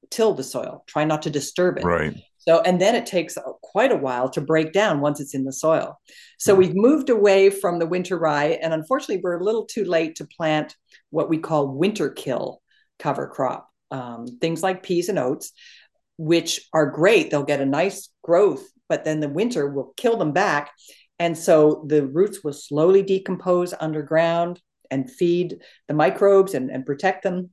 till 0.09 0.33
the 0.33 0.43
soil, 0.43 0.83
try 0.87 1.03
not 1.03 1.23
to 1.23 1.29
disturb 1.29 1.77
it. 1.77 1.83
Right. 1.83 2.15
So, 2.37 2.61
and 2.61 2.79
then 2.79 2.95
it 2.95 3.05
takes 3.05 3.37
quite 3.61 3.91
a 3.91 3.97
while 3.97 4.29
to 4.29 4.39
break 4.39 4.71
down 4.71 5.01
once 5.01 5.19
it's 5.19 5.35
in 5.35 5.43
the 5.43 5.51
soil. 5.51 5.99
So, 6.39 6.55
we've 6.55 6.75
moved 6.75 7.09
away 7.09 7.49
from 7.49 7.77
the 7.77 7.85
winter 7.85 8.17
rye, 8.17 8.57
and 8.61 8.73
unfortunately, 8.73 9.19
we're 9.21 9.39
a 9.39 9.43
little 9.43 9.65
too 9.65 9.83
late 9.83 10.15
to 10.15 10.27
plant 10.37 10.75
what 11.09 11.29
we 11.29 11.39
call 11.39 11.67
winter 11.67 12.09
kill 12.09 12.61
cover 12.99 13.27
crop. 13.27 13.69
Um, 13.91 14.27
things 14.39 14.63
like 14.63 14.83
peas 14.83 15.09
and 15.09 15.19
oats, 15.19 15.51
which 16.17 16.67
are 16.73 16.89
great. 16.89 17.29
They'll 17.29 17.43
get 17.43 17.61
a 17.61 17.65
nice 17.65 18.09
growth, 18.23 18.65
but 18.87 19.03
then 19.03 19.19
the 19.19 19.29
winter 19.29 19.69
will 19.69 19.93
kill 19.97 20.17
them 20.17 20.31
back. 20.31 20.71
And 21.19 21.37
so 21.37 21.83
the 21.87 22.05
roots 22.05 22.43
will 22.43 22.53
slowly 22.53 23.01
decompose 23.01 23.73
underground 23.79 24.61
and 24.91 25.11
feed 25.11 25.57
the 25.87 25.93
microbes 25.93 26.53
and, 26.53 26.69
and 26.69 26.85
protect 26.85 27.23
them. 27.23 27.49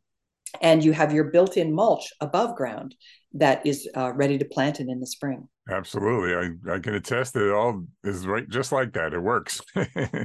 And 0.61 0.85
you 0.85 0.93
have 0.93 1.13
your 1.13 1.25
built 1.25 1.57
in 1.57 1.73
mulch 1.73 2.13
above 2.21 2.57
ground 2.57 2.95
that 3.35 3.67
is 3.67 3.89
uh, 3.97 4.13
ready 4.15 4.39
to 4.39 4.45
plant 4.45 4.81
it 4.81 4.89
in 4.89 5.01
the 5.01 5.07
spring. 5.07 5.49
Absolutely. 5.69 6.35
I, 6.35 6.75
I 6.75 6.79
can 6.79 6.95
attest 6.95 7.35
that 7.35 7.49
it 7.49 7.53
all 7.53 7.85
is 8.05 8.27
right 8.27 8.49
just 8.49 8.71
like 8.71 8.93
that. 8.93 9.13
It 9.13 9.21
works. 9.21 9.61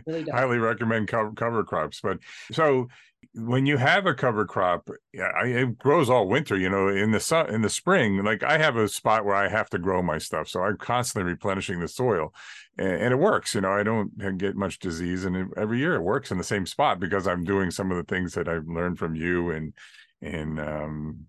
Really 0.05 0.29
Highly 0.29 0.57
recommend 0.57 1.07
cover, 1.07 1.31
cover 1.31 1.63
crops. 1.63 2.01
But 2.01 2.19
so 2.51 2.87
when 3.33 3.65
you 3.65 3.77
have 3.77 4.05
a 4.05 4.13
cover 4.13 4.45
crop, 4.45 4.89
yeah, 5.13 5.31
it 5.43 5.77
grows 5.77 6.09
all 6.09 6.27
winter. 6.27 6.57
You 6.57 6.69
know, 6.69 6.87
in 6.89 7.11
the 7.11 7.19
sun, 7.19 7.53
in 7.53 7.61
the 7.61 7.69
spring, 7.69 8.23
like 8.23 8.43
I 8.43 8.57
have 8.57 8.75
a 8.75 8.87
spot 8.87 9.25
where 9.25 9.35
I 9.35 9.47
have 9.47 9.69
to 9.71 9.79
grow 9.79 10.01
my 10.01 10.17
stuff, 10.17 10.47
so 10.47 10.61
I'm 10.61 10.77
constantly 10.77 11.31
replenishing 11.31 11.79
the 11.79 11.87
soil, 11.87 12.33
and, 12.77 12.91
and 12.91 13.13
it 13.13 13.17
works. 13.17 13.55
You 13.55 13.61
know, 13.61 13.71
I 13.71 13.83
don't 13.83 14.37
get 14.37 14.55
much 14.55 14.79
disease, 14.79 15.25
and 15.25 15.51
every 15.57 15.79
year 15.79 15.95
it 15.95 16.01
works 16.01 16.31
in 16.31 16.37
the 16.37 16.43
same 16.43 16.65
spot 16.65 16.99
because 16.99 17.27
I'm 17.27 17.43
doing 17.43 17.71
some 17.71 17.91
of 17.91 17.97
the 17.97 18.03
things 18.03 18.33
that 18.33 18.47
I've 18.47 18.67
learned 18.67 18.97
from 18.97 19.15
you 19.15 19.51
and 19.51 19.73
and 20.21 20.59
um, 20.59 21.27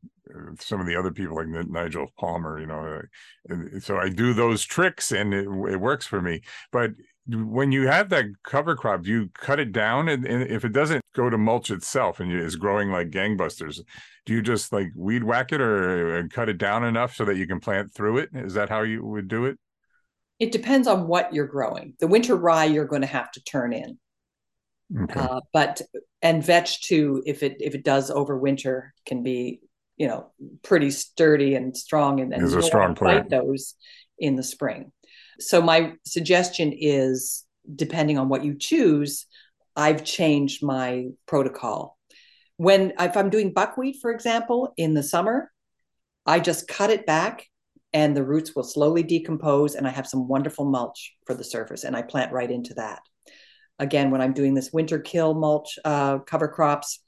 some 0.58 0.80
of 0.80 0.86
the 0.86 0.96
other 0.96 1.10
people 1.10 1.36
like 1.36 1.48
Nigel 1.48 2.08
Palmer. 2.18 2.60
You 2.60 2.66
know, 2.66 3.80
so 3.80 3.98
I 3.98 4.08
do 4.08 4.32
those 4.32 4.64
tricks, 4.64 5.12
and 5.12 5.34
it, 5.34 5.46
it 5.46 5.80
works 5.80 6.06
for 6.06 6.20
me. 6.20 6.40
But 6.72 6.92
when 7.26 7.72
you 7.72 7.86
have 7.86 8.08
that 8.10 8.26
cover 8.44 8.74
crop, 8.74 9.02
do 9.02 9.10
you 9.10 9.30
cut 9.34 9.60
it 9.60 9.72
down? 9.72 10.08
And, 10.08 10.26
and 10.26 10.42
if 10.50 10.64
it 10.64 10.72
doesn't 10.72 11.02
go 11.14 11.30
to 11.30 11.38
mulch 11.38 11.70
itself 11.70 12.20
and 12.20 12.32
is 12.32 12.56
growing 12.56 12.90
like 12.90 13.10
gangbusters, 13.10 13.80
do 14.26 14.32
you 14.32 14.42
just 14.42 14.72
like 14.72 14.88
weed 14.96 15.24
whack 15.24 15.52
it 15.52 15.60
or 15.60 16.26
cut 16.32 16.48
it 16.48 16.58
down 16.58 16.84
enough 16.84 17.14
so 17.14 17.24
that 17.24 17.36
you 17.36 17.46
can 17.46 17.60
plant 17.60 17.92
through 17.92 18.18
it? 18.18 18.30
Is 18.34 18.54
that 18.54 18.68
how 18.68 18.82
you 18.82 19.04
would 19.04 19.28
do 19.28 19.46
it? 19.46 19.58
It 20.38 20.52
depends 20.52 20.88
on 20.88 21.06
what 21.06 21.34
you're 21.34 21.46
growing. 21.46 21.94
The 22.00 22.06
winter 22.06 22.34
rye 22.34 22.64
you're 22.64 22.86
going 22.86 23.02
to 23.02 23.06
have 23.06 23.30
to 23.32 23.42
turn 23.44 23.72
in. 23.72 23.98
Okay. 25.02 25.20
Uh, 25.20 25.40
but 25.52 25.82
and 26.22 26.42
vetch 26.42 26.82
too, 26.82 27.22
if 27.26 27.42
it 27.42 27.58
if 27.60 27.74
it 27.74 27.84
does 27.84 28.10
overwinter, 28.10 28.90
can 29.06 29.22
be 29.22 29.60
you 30.00 30.08
know 30.08 30.32
pretty 30.62 30.90
sturdy 30.90 31.54
and 31.54 31.76
strong, 31.76 32.20
and, 32.20 32.32
and 32.32 32.42
is 32.42 32.54
a 32.54 32.62
strong 32.62 32.94
plant. 32.94 33.28
those 33.28 33.74
in 34.18 34.34
the 34.34 34.42
spring. 34.42 34.92
So 35.38 35.60
my 35.60 35.92
suggestion 36.06 36.72
is 36.74 37.44
depending 37.72 38.18
on 38.18 38.30
what 38.30 38.42
you 38.42 38.56
choose, 38.58 39.26
I've 39.76 40.02
changed 40.02 40.64
my 40.64 41.08
protocol. 41.26 41.98
When 42.56 42.94
if 42.98 43.14
I'm 43.14 43.28
doing 43.28 43.52
buckwheat, 43.52 43.98
for 44.00 44.10
example, 44.10 44.72
in 44.78 44.94
the 44.94 45.02
summer, 45.02 45.52
I 46.24 46.40
just 46.40 46.66
cut 46.66 46.88
it 46.88 47.04
back 47.04 47.46
and 47.92 48.16
the 48.16 48.24
roots 48.24 48.56
will 48.56 48.64
slowly 48.64 49.02
decompose 49.02 49.74
and 49.74 49.86
I 49.86 49.90
have 49.90 50.06
some 50.06 50.28
wonderful 50.28 50.64
mulch 50.64 51.14
for 51.26 51.34
the 51.34 51.44
surface 51.44 51.84
and 51.84 51.94
I 51.94 52.00
plant 52.00 52.32
right 52.32 52.50
into 52.50 52.72
that. 52.74 53.00
Again, 53.78 54.10
when 54.10 54.22
I'm 54.22 54.32
doing 54.32 54.54
this 54.54 54.72
winter 54.72 54.98
kill 54.98 55.34
mulch 55.34 55.78
uh, 55.84 56.20
cover 56.20 56.48
crops, 56.48 57.00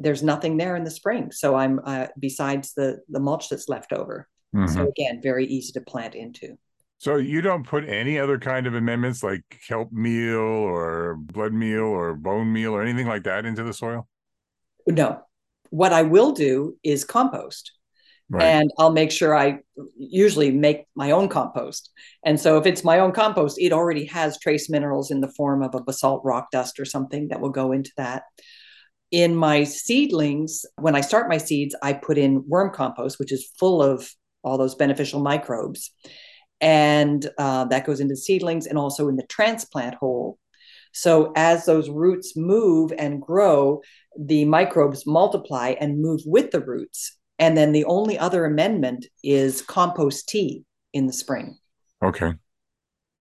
there's 0.00 0.22
nothing 0.22 0.56
there 0.56 0.74
in 0.74 0.84
the 0.84 0.90
spring. 0.90 1.30
So 1.30 1.54
I'm 1.54 1.80
uh, 1.84 2.08
besides 2.18 2.72
the 2.74 3.00
the 3.08 3.20
mulch 3.20 3.48
that's 3.48 3.68
left 3.68 3.92
over. 3.92 4.28
Mm-hmm. 4.54 4.74
So 4.74 4.88
again, 4.88 5.20
very 5.22 5.46
easy 5.46 5.72
to 5.72 5.80
plant 5.80 6.14
into. 6.14 6.56
So 6.98 7.16
you 7.16 7.40
don't 7.40 7.66
put 7.66 7.88
any 7.88 8.18
other 8.18 8.38
kind 8.38 8.66
of 8.66 8.74
amendments 8.74 9.22
like 9.22 9.42
kelp 9.66 9.90
meal 9.90 10.38
or 10.38 11.16
blood 11.18 11.52
meal 11.52 11.84
or 11.84 12.14
bone 12.14 12.52
meal 12.52 12.74
or 12.74 12.82
anything 12.82 13.06
like 13.06 13.24
that 13.24 13.46
into 13.46 13.62
the 13.62 13.72
soil? 13.72 14.06
No. 14.86 15.22
What 15.70 15.92
I 15.94 16.02
will 16.02 16.32
do 16.32 16.76
is 16.82 17.04
compost. 17.04 17.72
Right. 18.28 18.44
And 18.44 18.70
I'll 18.78 18.92
make 18.92 19.10
sure 19.10 19.34
I 19.34 19.60
usually 19.96 20.50
make 20.50 20.86
my 20.94 21.12
own 21.12 21.28
compost. 21.28 21.90
And 22.22 22.38
so 22.38 22.58
if 22.58 22.66
it's 22.66 22.84
my 22.84 22.98
own 23.00 23.12
compost, 23.12 23.58
it 23.58 23.72
already 23.72 24.04
has 24.06 24.38
trace 24.38 24.68
minerals 24.68 25.10
in 25.10 25.20
the 25.20 25.32
form 25.32 25.62
of 25.62 25.74
a 25.74 25.82
basalt 25.82 26.22
rock 26.22 26.50
dust 26.52 26.78
or 26.78 26.84
something 26.84 27.28
that 27.28 27.40
will 27.40 27.50
go 27.50 27.72
into 27.72 27.92
that. 27.96 28.24
In 29.10 29.34
my 29.34 29.64
seedlings, 29.64 30.64
when 30.76 30.94
I 30.94 31.00
start 31.00 31.28
my 31.28 31.38
seeds, 31.38 31.74
I 31.82 31.92
put 31.94 32.16
in 32.16 32.44
worm 32.46 32.72
compost, 32.72 33.18
which 33.18 33.32
is 33.32 33.50
full 33.58 33.82
of 33.82 34.08
all 34.42 34.56
those 34.56 34.74
beneficial 34.74 35.20
microbes 35.20 35.90
and 36.60 37.28
uh, 37.38 37.64
that 37.66 37.86
goes 37.86 38.00
into 38.00 38.16
seedlings 38.16 38.66
and 38.66 38.78
also 38.78 39.08
in 39.08 39.16
the 39.16 39.26
transplant 39.26 39.94
hole. 39.94 40.38
So 40.92 41.32
as 41.36 41.64
those 41.64 41.88
roots 41.88 42.36
move 42.36 42.92
and 42.98 43.22
grow, 43.22 43.80
the 44.18 44.44
microbes 44.44 45.06
multiply 45.06 45.74
and 45.80 46.02
move 46.02 46.20
with 46.26 46.50
the 46.50 46.60
roots. 46.60 47.16
And 47.38 47.56
then 47.56 47.72
the 47.72 47.84
only 47.84 48.18
other 48.18 48.44
amendment 48.44 49.06
is 49.22 49.62
compost 49.62 50.28
tea 50.28 50.64
in 50.92 51.06
the 51.06 51.12
spring. 51.12 51.56
Okay. 52.04 52.34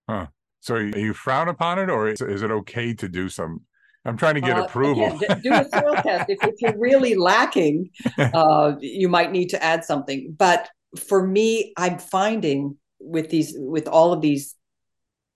Huh. 0.09 0.27
So 0.61 0.75
you 0.75 1.13
frown 1.13 1.47
upon 1.47 1.79
it, 1.79 1.89
or 1.89 2.09
is, 2.09 2.19
is 2.21 2.41
it 2.41 2.51
okay 2.51 2.93
to 2.95 3.07
do 3.07 3.29
some? 3.29 3.61
I'm 4.05 4.17
trying 4.17 4.35
to 4.35 4.41
get 4.41 4.57
uh, 4.57 4.63
approval. 4.63 5.17
Again, 5.17 5.41
do 5.43 5.53
a 5.53 5.65
soil 5.69 5.95
test. 6.03 6.29
If, 6.29 6.39
if, 6.43 6.61
you're 6.61 6.79
really 6.79 7.15
lacking, 7.15 7.89
uh, 8.17 8.75
you 8.79 9.09
might 9.09 9.31
need 9.31 9.49
to 9.49 9.63
add 9.63 9.83
something. 9.83 10.35
But 10.37 10.69
for 10.97 11.25
me, 11.25 11.73
I'm 11.77 11.99
finding 11.99 12.77
with 12.99 13.29
these 13.29 13.53
with 13.57 13.87
all 13.87 14.13
of 14.13 14.21
these 14.21 14.55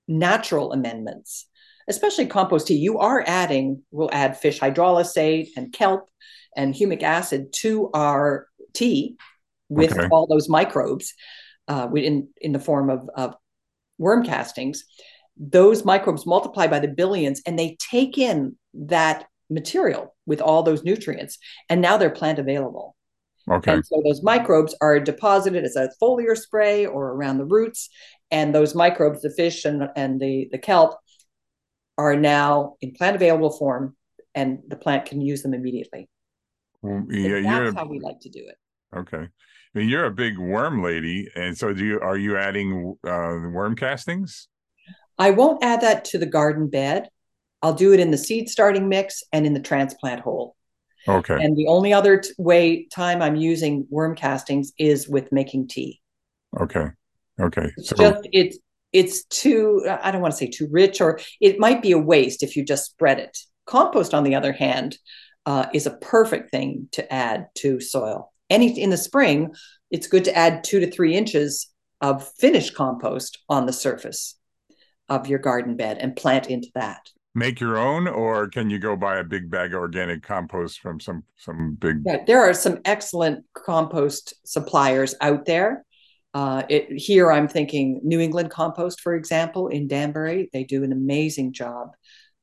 natural 0.07 0.73
amendments 0.73 1.47
especially 1.87 2.25
compost 2.25 2.67
tea 2.67 2.75
you 2.75 2.99
are 2.99 3.23
adding 3.25 3.81
we'll 3.91 4.09
add 4.11 4.37
fish 4.37 4.59
hydrolysate 4.59 5.47
and 5.55 5.71
kelp 5.71 6.09
and 6.55 6.73
humic 6.73 7.03
acid 7.03 7.53
to 7.53 7.89
our 7.93 8.47
tea 8.73 9.15
with 9.69 9.97
okay. 9.97 10.07
all 10.11 10.27
those 10.27 10.49
microbes 10.49 11.13
uh, 11.67 11.89
in 11.95 12.27
in 12.41 12.51
the 12.51 12.59
form 12.59 12.89
of, 12.89 13.09
of 13.15 13.35
worm 13.97 14.25
castings 14.25 14.83
those 15.37 15.83
microbes 15.83 16.25
multiply 16.25 16.67
by 16.67 16.79
the 16.79 16.87
billions 16.87 17.41
and 17.45 17.57
they 17.57 17.75
take 17.79 18.17
in 18.17 18.55
that 18.73 19.25
material 19.49 20.15
with 20.25 20.41
all 20.41 20.63
those 20.63 20.83
nutrients 20.83 21.37
and 21.69 21.81
now 21.81 21.97
they're 21.97 22.09
plant 22.09 22.39
available 22.39 22.95
Okay. 23.49 23.73
And 23.73 23.85
so 23.85 24.01
those 24.05 24.23
microbes 24.23 24.75
are 24.81 24.99
deposited 24.99 25.63
as 25.63 25.75
a 25.75 25.89
foliar 26.01 26.37
spray 26.37 26.85
or 26.85 27.09
around 27.09 27.37
the 27.37 27.45
roots. 27.45 27.89
And 28.31 28.55
those 28.55 28.73
microbes, 28.73 29.21
the 29.21 29.29
fish 29.29 29.65
and, 29.65 29.89
and 29.95 30.19
the, 30.19 30.47
the 30.51 30.57
kelp, 30.57 30.97
are 31.97 32.15
now 32.15 32.75
in 32.81 32.93
plant 32.93 33.15
available 33.15 33.51
form 33.51 33.95
and 34.33 34.59
the 34.67 34.75
plant 34.75 35.05
can 35.05 35.21
use 35.21 35.43
them 35.43 35.53
immediately. 35.53 36.09
Well, 36.81 37.05
yeah, 37.09 37.63
that's 37.63 37.75
how 37.75 37.85
we 37.85 37.99
like 37.99 38.19
to 38.21 38.29
do 38.29 38.39
it. 38.39 38.57
Okay. 38.97 39.27
I 39.27 39.79
mean, 39.79 39.89
you're 39.89 40.05
a 40.05 40.11
big 40.11 40.37
worm 40.37 40.81
lady. 40.81 41.29
And 41.35 41.57
so 41.57 41.73
do 41.73 41.85
you 41.85 41.99
are 41.99 42.17
you 42.17 42.37
adding 42.37 42.97
uh, 43.05 43.49
worm 43.51 43.75
castings? 43.75 44.47
I 45.17 45.31
won't 45.31 45.63
add 45.63 45.81
that 45.81 46.05
to 46.05 46.17
the 46.17 46.25
garden 46.25 46.69
bed. 46.69 47.09
I'll 47.61 47.73
do 47.73 47.93
it 47.93 47.99
in 47.99 48.11
the 48.11 48.17
seed 48.17 48.49
starting 48.49 48.89
mix 48.89 49.23
and 49.31 49.45
in 49.45 49.53
the 49.53 49.61
transplant 49.61 50.21
hole. 50.21 50.55
Okay. 51.07 51.35
And 51.35 51.55
the 51.57 51.67
only 51.67 51.93
other 51.93 52.19
t- 52.19 52.31
way 52.37 52.87
time 52.93 53.21
I'm 53.21 53.35
using 53.35 53.85
worm 53.89 54.15
castings 54.15 54.71
is 54.77 55.07
with 55.07 55.31
making 55.31 55.67
tea. 55.67 56.01
Okay. 56.59 56.87
Okay. 57.39 57.71
It's 57.77 57.89
so 57.89 57.95
just 57.95 58.27
it's 58.31 58.57
it's 58.91 59.25
too 59.25 59.85
I 59.87 60.11
don't 60.11 60.21
want 60.21 60.33
to 60.33 60.37
say 60.37 60.47
too 60.47 60.67
rich 60.71 61.01
or 61.01 61.19
it 61.41 61.59
might 61.59 61.81
be 61.81 61.91
a 61.91 61.97
waste 61.97 62.43
if 62.43 62.55
you 62.55 62.63
just 62.63 62.85
spread 62.85 63.19
it. 63.19 63.37
Compost, 63.65 64.13
on 64.13 64.23
the 64.23 64.35
other 64.35 64.51
hand, 64.51 64.97
uh, 65.45 65.67
is 65.73 65.87
a 65.87 65.97
perfect 65.97 66.51
thing 66.51 66.89
to 66.91 67.13
add 67.13 67.47
to 67.55 67.79
soil. 67.79 68.31
Any 68.49 68.79
in 68.79 68.89
the 68.89 68.97
spring, 68.97 69.53
it's 69.89 70.07
good 70.07 70.25
to 70.25 70.35
add 70.35 70.63
two 70.63 70.79
to 70.81 70.91
three 70.91 71.15
inches 71.15 71.69
of 72.01 72.27
finished 72.37 72.75
compost 72.75 73.39
on 73.49 73.65
the 73.65 73.73
surface 73.73 74.35
of 75.09 75.27
your 75.27 75.39
garden 75.39 75.75
bed 75.75 75.97
and 75.97 76.15
plant 76.15 76.47
into 76.49 76.69
that. 76.75 77.09
Make 77.35 77.59
your 77.59 77.77
own 77.77 78.07
or 78.07 78.47
can 78.47 78.69
you 78.69 78.77
go 78.77 78.95
buy 78.95 79.17
a 79.17 79.23
big 79.23 79.49
bag 79.49 79.73
of 79.73 79.79
organic 79.79 80.21
compost 80.21 80.79
from 80.79 80.99
some 80.99 81.23
some 81.37 81.75
big 81.79 82.03
yeah, 82.05 82.23
there 82.27 82.41
are 82.41 82.53
some 82.53 82.79
excellent 82.85 83.43
compost 83.53 84.35
suppliers 84.45 85.15
out 85.19 85.45
there. 85.45 85.85
Uh, 86.35 86.63
it, 86.67 86.91
here 86.91 87.31
i'm 87.31 87.47
thinking 87.47 88.01
new 88.03 88.19
england 88.19 88.49
compost 88.49 89.01
for 89.01 89.15
example 89.15 89.67
in 89.67 89.87
danbury. 89.87 90.49
They 90.53 90.63
do 90.63 90.83
an 90.83 90.91
amazing 90.91 91.53
job 91.53 91.89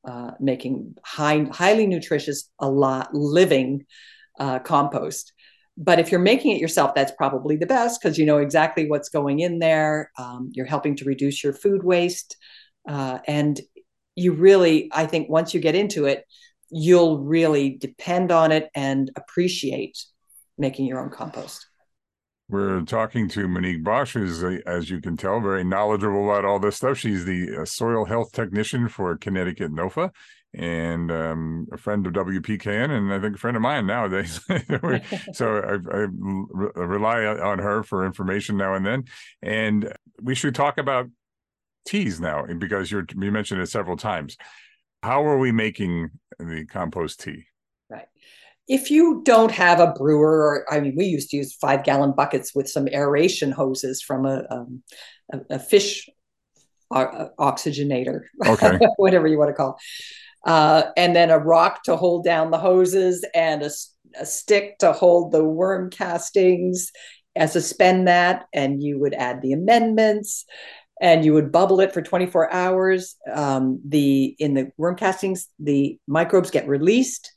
uh, 0.03 0.31
making 0.39 0.95
high, 1.03 1.45
highly 1.51 1.87
nutritious 1.87 2.49
a 2.59 2.69
lot 2.69 3.13
living 3.13 3.85
uh, 4.39 4.59
compost 4.59 5.33
but 5.77 5.99
if 5.99 6.11
you're 6.11 6.19
making 6.19 6.55
it 6.55 6.61
yourself 6.61 6.93
that's 6.93 7.11
probably 7.13 7.55
the 7.55 7.65
best 7.65 8.01
because 8.01 8.17
you 8.17 8.25
know 8.25 8.37
exactly 8.37 8.89
what's 8.89 9.09
going 9.09 9.39
in 9.39 9.59
there 9.59 10.11
um, 10.17 10.49
you're 10.53 10.65
helping 10.65 10.95
to 10.95 11.05
reduce 11.05 11.43
your 11.43 11.53
food 11.53 11.83
waste 11.83 12.35
uh, 12.87 13.19
and 13.27 13.61
you 14.15 14.33
really, 14.33 14.89
I 14.91 15.05
think, 15.05 15.29
once 15.29 15.53
you 15.53 15.59
get 15.59 15.75
into 15.75 16.05
it, 16.05 16.25
you'll 16.69 17.19
really 17.19 17.77
depend 17.77 18.31
on 18.31 18.51
it 18.51 18.69
and 18.75 19.11
appreciate 19.15 19.97
making 20.57 20.85
your 20.85 20.99
own 20.99 21.09
compost. 21.09 21.65
We're 22.49 22.81
talking 22.81 23.29
to 23.29 23.47
Monique 23.47 23.83
Bosch, 23.83 24.13
who's, 24.13 24.43
uh, 24.43 24.57
as 24.65 24.89
you 24.89 24.99
can 24.99 25.15
tell, 25.15 25.39
very 25.39 25.63
knowledgeable 25.63 26.29
about 26.29 26.43
all 26.43 26.59
this 26.59 26.77
stuff. 26.77 26.97
She's 26.97 27.23
the 27.23 27.61
uh, 27.61 27.65
soil 27.65 28.05
health 28.05 28.33
technician 28.33 28.89
for 28.89 29.15
Connecticut 29.17 29.71
NOFA 29.71 30.11
and 30.53 31.11
um, 31.11 31.67
a 31.71 31.77
friend 31.77 32.05
of 32.05 32.13
WPKN, 32.13 32.89
and 32.89 33.13
I 33.13 33.19
think 33.19 33.35
a 33.35 33.39
friend 33.39 33.55
of 33.55 33.63
mine 33.63 33.87
nowadays. 33.87 34.39
so 35.33 35.57
I, 35.57 35.97
I, 35.97 36.07
rely 36.83 37.25
on 37.25 37.59
her 37.59 37.83
for 37.83 38.05
information 38.05 38.57
now 38.57 38.73
and 38.73 38.85
then. 38.85 39.05
And 39.41 39.93
we 40.21 40.35
should 40.35 40.55
talk 40.55 40.77
about 40.77 41.07
teas 41.85 42.19
now 42.19 42.45
because 42.57 42.91
you're 42.91 43.05
you 43.17 43.31
mentioned 43.31 43.61
it 43.61 43.67
several 43.67 43.97
times. 43.97 44.37
How 45.03 45.25
are 45.25 45.37
we 45.37 45.51
making 45.51 46.11
the 46.37 46.65
compost 46.65 47.21
tea? 47.21 47.45
Right 47.89 48.07
if 48.71 48.89
you 48.89 49.21
don't 49.25 49.51
have 49.51 49.81
a 49.81 49.91
brewer, 49.91 50.31
or 50.31 50.73
I 50.73 50.79
mean, 50.79 50.95
we 50.95 51.05
used 51.05 51.29
to 51.31 51.37
use 51.37 51.53
five 51.53 51.83
gallon 51.83 52.13
buckets 52.13 52.55
with 52.55 52.69
some 52.69 52.87
aeration 52.87 53.51
hoses 53.51 54.01
from 54.01 54.25
a, 54.25 54.45
um, 54.49 54.83
a, 55.33 55.55
a, 55.55 55.59
fish 55.59 56.09
oxygenator, 56.93 58.21
okay. 58.45 58.79
whatever 58.97 59.27
you 59.27 59.37
want 59.37 59.49
to 59.49 59.53
call, 59.53 59.77
uh, 60.45 60.83
and 60.97 61.15
then 61.15 61.29
a 61.29 61.37
rock 61.37 61.83
to 61.83 61.95
hold 61.95 62.23
down 62.23 62.51
the 62.51 62.57
hoses 62.57 63.25
and 63.33 63.63
a, 63.63 63.69
a 64.19 64.25
stick 64.25 64.77
to 64.79 64.91
hold 64.91 65.31
the 65.31 65.43
worm 65.43 65.89
castings, 65.89 66.91
and 67.35 67.49
suspend 67.49 68.07
that, 68.07 68.45
and 68.53 68.83
you 68.83 68.99
would 68.99 69.13
add 69.13 69.41
the 69.41 69.53
amendments 69.53 70.45
and 70.99 71.25
you 71.25 71.33
would 71.33 71.51
bubble 71.51 71.79
it 71.79 71.91
for 71.91 72.01
24 72.01 72.53
hours. 72.53 73.15
Um, 73.33 73.81
the 73.87 74.35
in 74.37 74.53
the 74.53 74.71
worm 74.77 74.95
castings, 74.95 75.47
the 75.57 75.97
microbes 76.07 76.51
get 76.51 76.67
released 76.67 77.31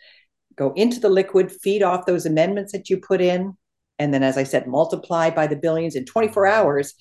go 0.57 0.73
into 0.75 1.01
the 1.01 1.09
liquid, 1.09 1.51
feed 1.51 1.83
off 1.83 2.07
those 2.07 2.27
amendments 2.27 2.73
that 2.73 2.89
you 2.89 2.99
put 2.99 3.21
in, 3.21 3.57
and 3.99 4.13
then, 4.13 4.23
as 4.23 4.37
I 4.37 4.45
said, 4.45 4.67
multiply 4.67 5.31
by 5.31 5.47
the 5.47 5.57
billions 5.57 5.95
in 5.95 6.05
24 6.05 6.47
hours. 6.47 6.95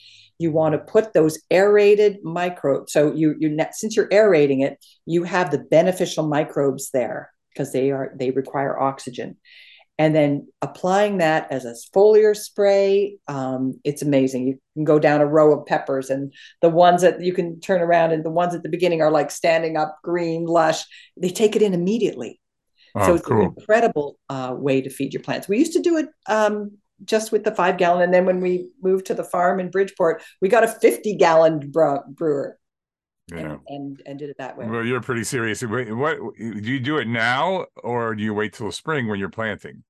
You 0.43 0.51
want 0.51 0.73
to 0.73 0.79
put 0.79 1.13
those 1.13 1.39
aerated 1.49 2.23
microbes. 2.23 2.93
So 2.93 3.13
you 3.13 3.35
you 3.39 3.57
since 3.71 3.95
you're 3.95 4.11
aerating 4.11 4.61
it, 4.61 4.77
you 5.05 5.23
have 5.23 5.51
the 5.51 5.59
beneficial 5.59 6.27
microbes 6.27 6.91
there 6.91 7.31
because 7.53 7.71
they 7.71 7.91
are 7.91 8.13
they 8.17 8.31
require 8.31 8.79
oxygen. 8.79 9.37
And 9.99 10.15
then 10.15 10.47
applying 10.61 11.19
that 11.19 11.51
as 11.51 11.65
a 11.65 11.75
foliar 11.95 12.35
spray, 12.35 13.17
um, 13.27 13.79
it's 13.83 14.01
amazing. 14.01 14.47
You 14.47 14.59
can 14.73 14.85
go 14.85 14.97
down 14.97 15.21
a 15.21 15.25
row 15.25 15.57
of 15.57 15.67
peppers, 15.67 16.09
and 16.09 16.33
the 16.61 16.69
ones 16.69 17.01
that 17.03 17.21
you 17.21 17.31
can 17.31 17.59
turn 17.59 17.81
around, 17.81 18.11
and 18.11 18.25
the 18.25 18.31
ones 18.31 18.55
at 18.55 18.63
the 18.63 18.69
beginning 18.69 19.01
are 19.01 19.11
like 19.11 19.29
standing 19.29 19.77
up, 19.77 19.97
green, 20.03 20.45
lush. 20.45 20.83
They 21.15 21.29
take 21.29 21.55
it 21.55 21.61
in 21.61 21.73
immediately 21.75 22.39
Oh, 22.95 23.07
so 23.07 23.15
it's 23.15 23.25
cool. 23.25 23.41
an 23.41 23.53
incredible 23.57 24.19
uh, 24.29 24.53
way 24.57 24.81
to 24.81 24.89
feed 24.89 25.13
your 25.13 25.23
plants. 25.23 25.47
We 25.47 25.57
used 25.57 25.73
to 25.73 25.81
do 25.81 25.97
it 25.97 26.09
um, 26.27 26.77
just 27.03 27.31
with 27.31 27.43
the 27.43 27.55
five 27.55 27.77
gallon, 27.77 28.01
and 28.01 28.13
then 28.13 28.25
when 28.25 28.39
we 28.39 28.69
moved 28.81 29.05
to 29.07 29.13
the 29.13 29.23
farm 29.23 29.59
in 29.59 29.69
Bridgeport, 29.69 30.21
we 30.41 30.49
got 30.49 30.63
a 30.63 30.67
fifty 30.67 31.15
gallon 31.15 31.71
brewer. 31.71 32.57
Yeah. 33.31 33.37
And, 33.37 33.59
and, 33.67 34.01
and 34.05 34.19
did 34.19 34.29
it 34.29 34.35
that 34.39 34.57
way. 34.57 34.67
Well, 34.67 34.85
you're 34.85 34.99
pretty 34.99 35.23
serious. 35.23 35.61
What 35.61 36.17
do 36.37 36.71
you 36.71 36.79
do 36.81 36.97
it 36.97 37.07
now, 37.07 37.67
or 37.81 38.15
do 38.15 38.23
you 38.23 38.33
wait 38.33 38.51
till 38.51 38.69
spring 38.71 39.07
when 39.07 39.17
you're 39.17 39.29
planting? 39.29 39.85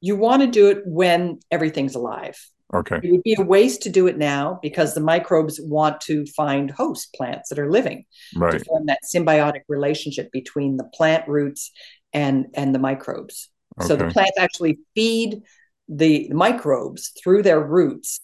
You 0.00 0.14
want 0.14 0.42
to 0.42 0.48
do 0.48 0.70
it 0.70 0.82
when 0.86 1.40
everything's 1.50 1.96
alive. 1.96 2.38
Okay. 2.72 3.00
It 3.02 3.10
would 3.10 3.24
be 3.24 3.34
a 3.36 3.42
waste 3.42 3.82
to 3.82 3.90
do 3.90 4.06
it 4.06 4.16
now 4.16 4.60
because 4.62 4.94
the 4.94 5.00
microbes 5.00 5.60
want 5.60 6.00
to 6.02 6.24
find 6.24 6.70
host 6.70 7.12
plants 7.14 7.48
that 7.48 7.58
are 7.58 7.68
living 7.68 8.04
right. 8.36 8.52
to 8.52 8.64
form 8.64 8.86
that 8.86 9.00
symbiotic 9.12 9.62
relationship 9.68 10.30
between 10.30 10.76
the 10.76 10.84
plant 10.84 11.26
roots 11.26 11.72
and 12.12 12.46
and 12.54 12.72
the 12.72 12.78
microbes. 12.78 13.50
Okay. 13.80 13.88
So 13.88 13.96
the 13.96 14.08
plants 14.08 14.38
actually 14.38 14.78
feed 14.94 15.42
the 15.88 16.28
microbes 16.32 17.12
through 17.22 17.42
their 17.42 17.60
roots, 17.60 18.20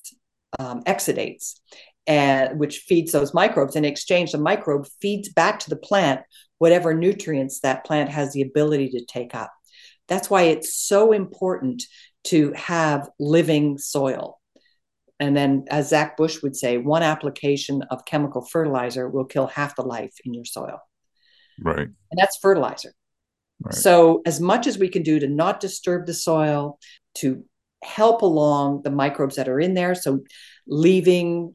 um, 0.58 0.82
exudates, 0.84 1.58
and 2.06 2.58
which 2.58 2.80
feeds 2.80 3.12
those 3.12 3.34
microbes. 3.34 3.76
In 3.76 3.84
exchange, 3.84 4.32
the 4.32 4.38
microbe 4.38 4.86
feeds 5.00 5.28
back 5.28 5.58
to 5.60 5.70
the 5.70 5.76
plant 5.76 6.20
whatever 6.58 6.94
nutrients 6.94 7.60
that 7.60 7.84
plant 7.84 8.10
has 8.10 8.32
the 8.32 8.42
ability 8.42 8.90
to 8.90 9.04
take 9.04 9.34
up. 9.34 9.52
That's 10.08 10.30
why 10.30 10.42
it's 10.42 10.74
so 10.74 11.12
important 11.12 11.82
to 12.24 12.52
have 12.52 13.08
living 13.18 13.78
soil. 13.78 14.40
And 15.18 15.36
then, 15.36 15.64
as 15.70 15.88
Zach 15.88 16.16
Bush 16.16 16.42
would 16.42 16.56
say, 16.56 16.76
one 16.76 17.02
application 17.02 17.82
of 17.90 18.04
chemical 18.04 18.42
fertilizer 18.44 19.08
will 19.08 19.24
kill 19.24 19.46
half 19.46 19.74
the 19.74 19.82
life 19.82 20.14
in 20.24 20.34
your 20.34 20.44
soil. 20.44 20.78
Right. 21.60 21.88
And 21.88 22.18
that's 22.18 22.36
fertilizer. 22.36 22.92
Right. 23.60 23.74
So, 23.74 24.22
as 24.26 24.40
much 24.40 24.66
as 24.66 24.78
we 24.78 24.88
can 24.88 25.02
do 25.02 25.18
to 25.18 25.28
not 25.28 25.60
disturb 25.60 26.06
the 26.06 26.14
soil, 26.14 26.78
to 27.16 27.44
help 27.82 28.22
along 28.22 28.82
the 28.82 28.90
microbes 28.90 29.36
that 29.36 29.48
are 29.48 29.60
in 29.60 29.74
there. 29.74 29.94
So, 29.94 30.20
leaving 30.66 31.54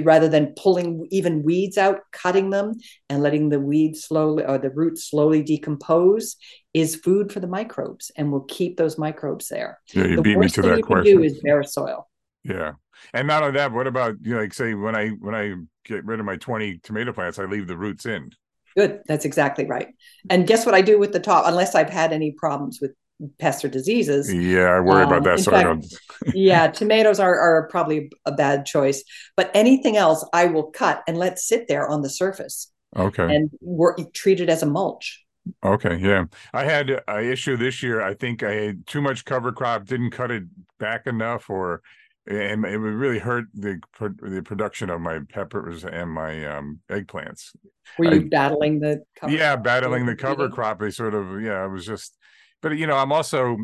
rather 0.00 0.28
than 0.28 0.54
pulling 0.56 1.06
even 1.10 1.42
weeds 1.42 1.76
out, 1.76 2.00
cutting 2.12 2.50
them 2.50 2.74
and 3.08 3.22
letting 3.22 3.50
the 3.50 3.60
weeds 3.60 4.04
slowly 4.04 4.44
or 4.44 4.58
the 4.58 4.70
roots 4.70 5.10
slowly 5.10 5.42
decompose 5.42 6.36
is 6.72 6.96
food 6.96 7.32
for 7.32 7.40
the 7.40 7.46
microbes 7.46 8.10
and 8.16 8.32
will 8.32 8.44
keep 8.44 8.76
those 8.76 8.96
microbes 8.96 9.48
there. 9.48 9.78
Yeah, 9.92 10.04
you 10.04 10.16
the 10.16 10.22
beat 10.22 10.38
me 10.38 10.48
to 10.48 10.62
that 10.62 10.82
question. 10.82 11.18
Do 11.18 11.22
is 11.22 11.40
bare 11.42 11.62
soil. 11.62 12.08
Yeah. 12.44 12.72
And 13.12 13.26
not 13.26 13.42
only 13.42 13.58
that, 13.58 13.72
what 13.72 13.86
about 13.86 14.16
you 14.22 14.34
know, 14.34 14.40
like 14.40 14.54
say 14.54 14.74
when 14.74 14.94
I 14.94 15.08
when 15.08 15.34
I 15.34 15.54
get 15.84 16.04
rid 16.04 16.20
of 16.20 16.26
my 16.26 16.36
20 16.36 16.78
tomato 16.78 17.12
plants, 17.12 17.38
I 17.38 17.44
leave 17.44 17.66
the 17.66 17.76
roots 17.76 18.06
in. 18.06 18.30
Good. 18.76 19.00
That's 19.06 19.24
exactly 19.24 19.66
right. 19.66 19.88
And 20.30 20.46
guess 20.46 20.64
what 20.64 20.74
I 20.74 20.80
do 20.82 20.98
with 20.98 21.12
the 21.12 21.20
top, 21.20 21.44
unless 21.46 21.74
I've 21.74 21.90
had 21.90 22.12
any 22.12 22.32
problems 22.32 22.78
with 22.80 22.92
pests 23.38 23.64
or 23.64 23.68
diseases. 23.68 24.32
Yeah, 24.32 24.76
I 24.76 24.80
worry 24.80 25.04
um, 25.04 25.12
about 25.12 25.24
that. 25.24 25.40
So 25.40 25.50
fact, 25.50 25.86
yeah, 26.34 26.68
tomatoes 26.68 27.20
are, 27.20 27.38
are 27.38 27.68
probably 27.68 28.10
a 28.26 28.32
bad 28.32 28.66
choice, 28.66 29.04
but 29.36 29.50
anything 29.54 29.96
else 29.96 30.24
I 30.32 30.46
will 30.46 30.70
cut 30.70 31.02
and 31.06 31.16
let 31.16 31.38
sit 31.38 31.68
there 31.68 31.88
on 31.88 32.02
the 32.02 32.10
surface. 32.10 32.70
Okay. 32.96 33.34
And 33.34 33.50
work, 33.60 33.98
treat 34.12 34.40
it 34.40 34.48
as 34.48 34.62
a 34.62 34.66
mulch. 34.66 35.24
Okay, 35.64 35.96
yeah. 35.96 36.26
I 36.52 36.64
had 36.64 36.90
an 37.08 37.24
issue 37.24 37.56
this 37.56 37.82
year. 37.82 38.00
I 38.00 38.14
think 38.14 38.42
I 38.42 38.52
had 38.52 38.86
too 38.86 39.00
much 39.00 39.24
cover 39.24 39.50
crop, 39.50 39.86
didn't 39.86 40.10
cut 40.10 40.30
it 40.30 40.44
back 40.78 41.06
enough, 41.06 41.50
or 41.50 41.82
and 42.26 42.64
it 42.64 42.78
would 42.78 42.94
really 42.94 43.18
hurt 43.18 43.46
the 43.54 43.80
the 43.98 44.42
production 44.44 44.90
of 44.90 45.00
my 45.00 45.20
peppers 45.28 45.84
and 45.84 46.10
my 46.10 46.44
um, 46.46 46.80
eggplants. 46.88 47.54
Were 47.98 48.14
you 48.14 48.22
I, 48.22 48.28
battling 48.28 48.80
the? 48.80 49.02
yeah, 49.28 49.56
battling 49.56 50.06
the 50.06 50.16
cover 50.16 50.48
crop. 50.48 50.80
They 50.80 50.90
sort 50.90 51.14
of 51.14 51.40
yeah. 51.40 51.64
It 51.64 51.68
was 51.68 51.84
just 51.84 52.16
but 52.62 52.78
you 52.78 52.86
know, 52.86 52.96
I'm 52.96 53.12
also 53.12 53.58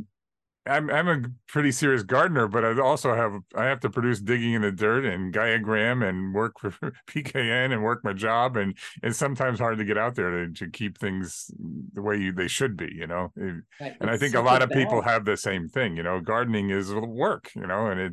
I'm 0.67 0.91
I'm 0.91 1.09
a 1.09 1.23
pretty 1.47 1.73
serious 1.73 2.03
gardener, 2.03 2.47
but 2.47 2.65
I 2.65 2.79
also 2.79 3.15
have 3.15 3.33
I 3.55 3.65
have 3.65 3.81
to 3.81 3.91
produce 3.91 4.21
digging 4.21 4.53
in 4.53 4.63
the 4.63 4.73
dirt 4.73 5.05
and 5.05 5.33
Gaiagram 5.33 6.07
and 6.07 6.35
work 6.35 6.59
for 6.59 6.71
PKN 7.09 7.73
and 7.73 7.83
work 7.83 8.05
my 8.05 8.13
job, 8.13 8.57
and 8.57 8.77
it's 9.03 9.17
sometimes 9.17 9.61
hard 9.61 9.79
to 9.79 9.85
get 9.85 9.97
out 9.97 10.15
there 10.17 10.31
to, 10.31 10.53
to 10.53 10.69
keep 10.69 10.99
things 10.99 11.51
the 11.95 12.03
way 12.03 12.17
you, 12.17 12.33
they 12.33 12.49
should 12.49 12.77
be, 12.77 12.93
you 12.93 13.07
know. 13.07 13.33
Right. 13.37 13.97
And 14.01 14.11
it's 14.11 14.13
I 14.13 14.19
think 14.19 14.35
a 14.35 14.41
lot 14.41 14.63
of 14.63 14.69
bad. 14.69 14.79
people 14.79 15.01
have 15.03 15.25
the 15.25 15.37
same 15.37 15.69
thing, 15.69 15.97
you 15.97 16.03
know. 16.03 16.21
Gardening 16.21 16.71
is 16.71 16.93
work, 16.93 17.51
you 17.55 17.67
know, 17.67 17.87
and 17.87 18.01
it 18.01 18.13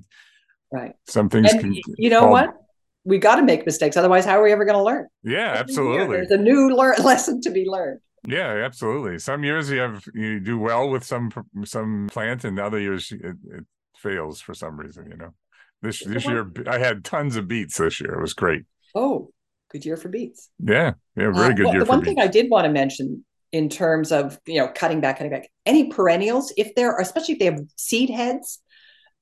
right. 0.75 0.93
Some 1.07 1.29
things 1.29 1.51
and 1.51 1.61
can. 1.61 1.75
You 1.97 2.09
know 2.09 2.21
fall, 2.21 2.31
what? 2.31 2.53
We 3.03 3.17
got 3.17 3.35
to 3.35 3.43
make 3.43 3.65
mistakes, 3.65 3.97
otherwise, 3.97 4.25
how 4.25 4.39
are 4.39 4.43
we 4.43 4.51
ever 4.51 4.65
going 4.65 4.77
to 4.77 4.83
learn? 4.83 5.07
Yeah, 5.23 5.53
absolutely. 5.57 6.17
There's 6.17 6.31
a 6.31 6.37
new 6.37 6.75
lear- 6.75 6.95
lesson 7.03 7.41
to 7.41 7.51
be 7.51 7.65
learned. 7.65 7.99
Yeah, 8.27 8.63
absolutely. 8.65 9.19
Some 9.19 9.43
years 9.43 9.69
you 9.69 9.79
have 9.79 10.03
you 10.13 10.39
do 10.39 10.57
well 10.57 10.89
with 10.89 11.03
some 11.03 11.31
some 11.63 12.07
plant, 12.11 12.43
and 12.43 12.59
other 12.59 12.79
years 12.79 13.11
it, 13.11 13.21
it 13.21 13.65
fails 13.97 14.41
for 14.41 14.53
some 14.53 14.77
reason. 14.77 15.09
You 15.09 15.17
know, 15.17 15.33
this 15.81 16.03
this 16.03 16.25
year 16.25 16.51
I 16.67 16.79
had 16.79 17.05
tons 17.05 17.35
of 17.35 17.47
beets. 17.47 17.77
This 17.77 18.01
year 18.01 18.15
it 18.15 18.21
was 18.21 18.33
great. 18.33 18.63
Oh, 18.95 19.29
good 19.71 19.85
year 19.85 19.97
for 19.97 20.09
beets. 20.09 20.49
Yeah, 20.59 20.93
yeah, 21.15 21.31
very 21.31 21.51
uh, 21.51 21.51
good 21.51 21.65
well, 21.65 21.73
year. 21.73 21.83
The 21.83 21.89
one 21.89 21.99
beets. 21.99 22.09
thing 22.09 22.19
I 22.19 22.27
did 22.27 22.49
want 22.49 22.65
to 22.65 22.71
mention 22.71 23.23
in 23.51 23.69
terms 23.69 24.11
of 24.11 24.39
you 24.45 24.59
know 24.59 24.69
cutting 24.73 25.01
back, 25.01 25.17
cutting 25.17 25.31
back, 25.31 25.49
any 25.65 25.89
perennials, 25.89 26.51
if 26.57 26.73
they're 26.75 26.97
especially 26.97 27.33
if 27.33 27.39
they 27.39 27.45
have 27.45 27.61
seed 27.75 28.09
heads, 28.09 28.59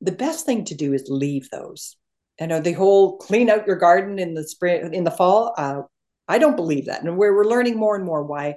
the 0.04 0.12
best 0.12 0.46
thing 0.46 0.66
to 0.66 0.76
do 0.76 0.94
is 0.94 1.06
leave 1.08 1.50
those. 1.50 1.96
I 2.40 2.46
know 2.46 2.60
the 2.60 2.74
whole 2.74 3.18
clean 3.18 3.50
out 3.50 3.68
your 3.68 3.76
garden 3.76 4.20
in 4.20 4.34
the 4.34 4.48
spring, 4.48 4.94
in 4.94 5.04
the 5.04 5.12
fall. 5.12 5.54
Uh, 5.58 5.84
I 6.28 6.38
don't 6.40 6.56
believe 6.56 6.86
that. 6.86 7.04
And 7.04 7.18
we're, 7.18 7.36
we're 7.36 7.46
learning 7.46 7.78
more 7.78 7.96
and 7.96 8.06
more 8.06 8.24
why 8.24 8.56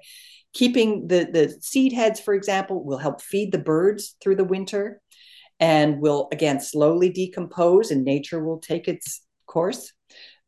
keeping 0.52 1.06
the, 1.08 1.28
the 1.30 1.56
seed 1.60 1.92
heads, 1.92 2.20
for 2.20 2.34
example, 2.34 2.82
will 2.84 2.98
help 2.98 3.20
feed 3.20 3.52
the 3.52 3.58
birds 3.58 4.16
through 4.22 4.36
the 4.36 4.44
winter 4.44 5.00
and 5.60 6.00
will, 6.00 6.28
again, 6.32 6.60
slowly 6.60 7.10
decompose 7.10 7.90
and 7.90 8.04
nature 8.04 8.42
will 8.42 8.58
take 8.58 8.88
its 8.88 9.22
course. 9.46 9.92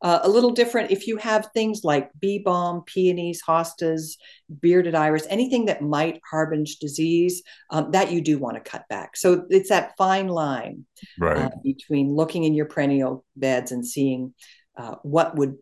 Uh, 0.01 0.19
a 0.23 0.29
little 0.29 0.51
different 0.51 0.91
if 0.91 1.07
you 1.07 1.17
have 1.17 1.49
things 1.53 1.81
like 1.83 2.09
bee 2.19 2.39
balm, 2.39 2.83
peonies, 2.85 3.41
hostas, 3.45 4.13
bearded 4.61 4.95
iris, 4.95 5.27
anything 5.29 5.65
that 5.65 5.81
might 5.81 6.21
harbinge 6.31 6.79
disease, 6.79 7.43
um, 7.69 7.91
that 7.91 8.11
you 8.11 8.21
do 8.21 8.37
want 8.37 8.55
to 8.55 8.71
cut 8.71 8.87
back. 8.89 9.17
So 9.17 9.45
it's 9.49 9.69
that 9.69 9.97
fine 9.97 10.27
line 10.27 10.85
right. 11.19 11.37
uh, 11.37 11.49
between 11.63 12.13
looking 12.15 12.45
in 12.45 12.53
your 12.53 12.65
perennial 12.65 13.25
beds 13.35 13.71
and 13.71 13.85
seeing 13.85 14.33
uh, 14.77 14.95
what 15.03 15.35
would 15.35 15.57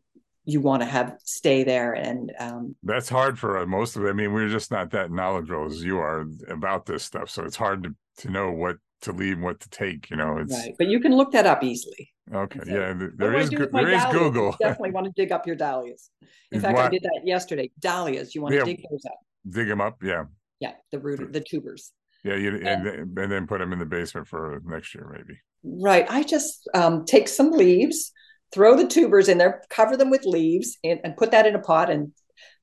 you 0.47 0.61
want 0.61 0.81
to 0.81 0.87
have 0.87 1.17
stay 1.25 1.65
there 1.65 1.93
and 1.93 2.31
um, 2.39 2.73
that's 2.81 3.09
hard 3.09 3.37
for 3.37 3.65
most 3.67 3.97
of 3.97 4.05
it 4.05 4.09
i 4.09 4.13
mean 4.13 4.31
we're 4.31 4.47
just 4.47 4.71
not 4.71 4.91
that 4.91 5.11
knowledgeable 5.11 5.65
as 5.65 5.83
you 5.83 5.99
are 5.99 6.25
about 6.47 6.85
this 6.85 7.03
stuff 7.03 7.29
so 7.29 7.43
it's 7.43 7.57
hard 7.57 7.83
to, 7.83 7.93
to 8.17 8.31
know 8.31 8.49
what 8.49 8.77
to 9.01 9.11
leave 9.11 9.33
and 9.33 9.43
what 9.43 9.59
to 9.59 9.69
take 9.69 10.09
you 10.09 10.17
know 10.17 10.37
it's 10.37 10.53
right 10.53 10.75
but 10.77 10.87
you 10.87 10.99
can 10.99 11.15
look 11.15 11.31
that 11.31 11.45
up 11.45 11.63
easily. 11.63 12.11
Okay 12.33 12.59
so, 12.65 12.71
yeah 12.71 12.93
there 13.15 13.35
is 13.37 13.49
there 13.49 13.89
is 13.89 14.05
google 14.11 14.47
you 14.47 14.57
definitely 14.59 14.91
want 14.91 15.05
to 15.05 15.13
dig 15.15 15.31
up 15.31 15.47
your 15.47 15.55
dahlias. 15.55 16.09
In 16.51 16.61
fact 16.61 16.75
what? 16.75 16.85
i 16.85 16.89
did 16.89 17.03
that 17.03 17.21
yesterday. 17.23 17.71
Dahlias 17.79 18.33
you 18.35 18.41
want 18.41 18.55
yeah, 18.55 18.61
to 18.61 18.65
dig 18.65 18.83
those 18.89 19.05
up. 19.05 19.19
Dig 19.49 19.67
them 19.67 19.81
up 19.81 20.01
yeah. 20.03 20.25
Yeah 20.59 20.73
the 20.91 20.99
root 20.99 21.31
the 21.31 21.41
tubers. 21.41 21.93
Yeah 22.23 22.35
you 22.35 22.55
and, 22.55 22.87
and, 22.87 23.17
and 23.17 23.31
then 23.31 23.47
put 23.47 23.59
them 23.59 23.71
in 23.71 23.79
the 23.79 23.85
basement 23.85 24.27
for 24.27 24.61
next 24.65 24.93
year 24.95 25.07
maybe. 25.11 25.39
Right 25.63 26.05
i 26.09 26.23
just 26.23 26.67
um, 26.73 27.05
take 27.05 27.27
some 27.27 27.51
leaves 27.51 28.11
throw 28.53 28.77
the 28.77 28.87
tubers 28.87 29.27
in 29.27 29.37
there, 29.37 29.61
cover 29.69 29.97
them 29.97 30.09
with 30.09 30.25
leaves, 30.25 30.77
and, 30.83 30.99
and 31.03 31.17
put 31.17 31.31
that 31.31 31.45
in 31.45 31.55
a 31.55 31.59
pot 31.59 31.89
and 31.89 32.11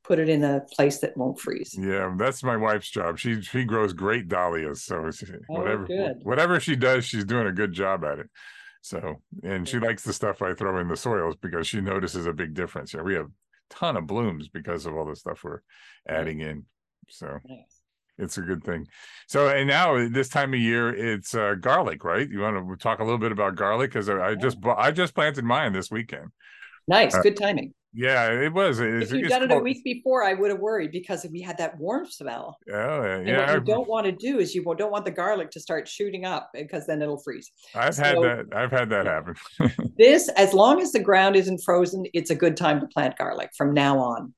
put 0.05 0.19
it 0.19 0.29
in 0.29 0.45
a 0.45 0.61
place 0.73 0.99
that 0.99 1.17
won't 1.17 1.41
freeze. 1.41 1.77
Yeah, 1.79 2.15
that's 2.17 2.43
my 2.43 2.57
wife's 2.57 2.91
job. 2.91 3.19
She 3.19 3.41
she 3.43 3.65
grows 3.65 3.93
great 3.93 4.29
dahlias, 4.29 4.83
so 4.83 4.97
oh, 4.97 5.55
whatever 5.59 5.87
good. 5.87 6.21
whatever 6.23 6.61
she 6.61 6.77
does, 6.77 7.05
she's 7.05 7.25
doing 7.25 7.47
a 7.47 7.53
good 7.53 7.73
job 7.73 8.05
at 8.05 8.19
it. 8.19 8.31
So, 8.83 9.23
and 9.43 9.67
she 9.67 9.79
likes 9.79 10.03
the 10.03 10.13
stuff 10.13 10.43
I 10.43 10.53
throw 10.53 10.79
in 10.79 10.89
the 10.89 10.97
soils 10.97 11.37
because 11.41 11.67
she 11.67 11.81
notices 11.81 12.27
a 12.27 12.35
big 12.35 12.53
difference. 12.53 12.93
Yeah, 12.93 13.01
we 13.01 13.15
have 13.15 13.27
a 13.27 13.75
ton 13.75 13.97
of 13.97 14.07
blooms 14.07 14.49
because 14.49 14.85
of 14.85 14.95
all 14.95 15.07
the 15.07 15.17
stuff 15.17 15.43
we're 15.43 15.61
adding 16.07 16.41
in. 16.41 16.67
So, 17.09 17.39
nice 17.47 17.81
it's 18.19 18.39
a 18.39 18.43
good 18.43 18.63
thing. 18.65 18.87
So, 19.27 19.49
and 19.49 19.69
now 19.69 20.09
this 20.09 20.29
time 20.29 20.55
of 20.55 20.61
year, 20.61 20.95
it's 20.95 21.35
uh, 21.35 21.55
garlic, 21.61 22.05
right? 22.05 22.29
You 22.29 22.41
want 22.41 22.69
to 22.69 22.77
talk 22.77 23.01
a 23.01 23.05
little 23.05 23.19
bit 23.19 23.33
about 23.33 23.57
garlic 23.57 23.91
because 23.91 24.09
I 24.09 24.35
just 24.35 24.59
I 24.65 24.91
just 24.91 25.15
planted 25.15 25.45
mine 25.45 25.73
this 25.73 25.91
weekend. 25.91 26.29
Nice, 26.87 27.15
uh, 27.15 27.23
good 27.23 27.37
timing. 27.37 27.75
Yeah, 27.95 28.31
it 28.33 28.53
was. 28.53 28.81
It's, 28.81 29.13
if 29.13 29.19
you'd 29.19 29.29
done 29.29 29.45
it 29.45 29.53
a 29.53 29.59
week 29.59 29.85
before, 29.85 30.25
I 30.25 30.35
would 30.35 30.51
have 30.51 30.59
worried 30.59 30.91
because 30.91 31.25
we 31.31 31.41
had 31.41 31.59
that 31.59 31.79
warm 31.79 32.07
spell. 32.07 32.57
Oh, 32.73 33.03
yeah. 33.05 33.19
And 33.19 33.37
what 33.37 33.55
you 33.55 33.61
don't 33.61 33.89
want 33.89 34.07
to 34.07 34.13
do 34.13 34.39
is 34.41 34.55
you 34.55 34.65
don't 34.77 34.91
want 34.91 35.05
the 35.05 35.11
garlic 35.13 35.51
to 35.53 35.61
start 35.61 35.87
shooting 35.87 36.25
up 36.25 36.51
because 36.53 36.87
then 36.87 37.01
it'll 37.03 37.23
freeze. 37.23 37.53
I've 37.75 37.95
so, 37.95 38.03
had 38.03 38.17
that. 38.17 38.47
I've 38.57 38.71
had 38.73 38.91
that 38.91 39.07
happen. 39.07 39.35
this, 39.99 40.29
as 40.31 40.53
long 40.53 40.81
as 40.83 40.93
the 40.93 41.01
ground 41.01 41.37
isn't 41.37 41.63
frozen, 41.65 42.05
it's 42.13 42.31
a 42.31 42.35
good 42.35 42.57
time 42.57 42.81
to 42.81 42.87
plant 42.89 43.17
garlic 43.17 43.51
from 43.57 43.73
now 43.73 43.99
on. 43.99 44.35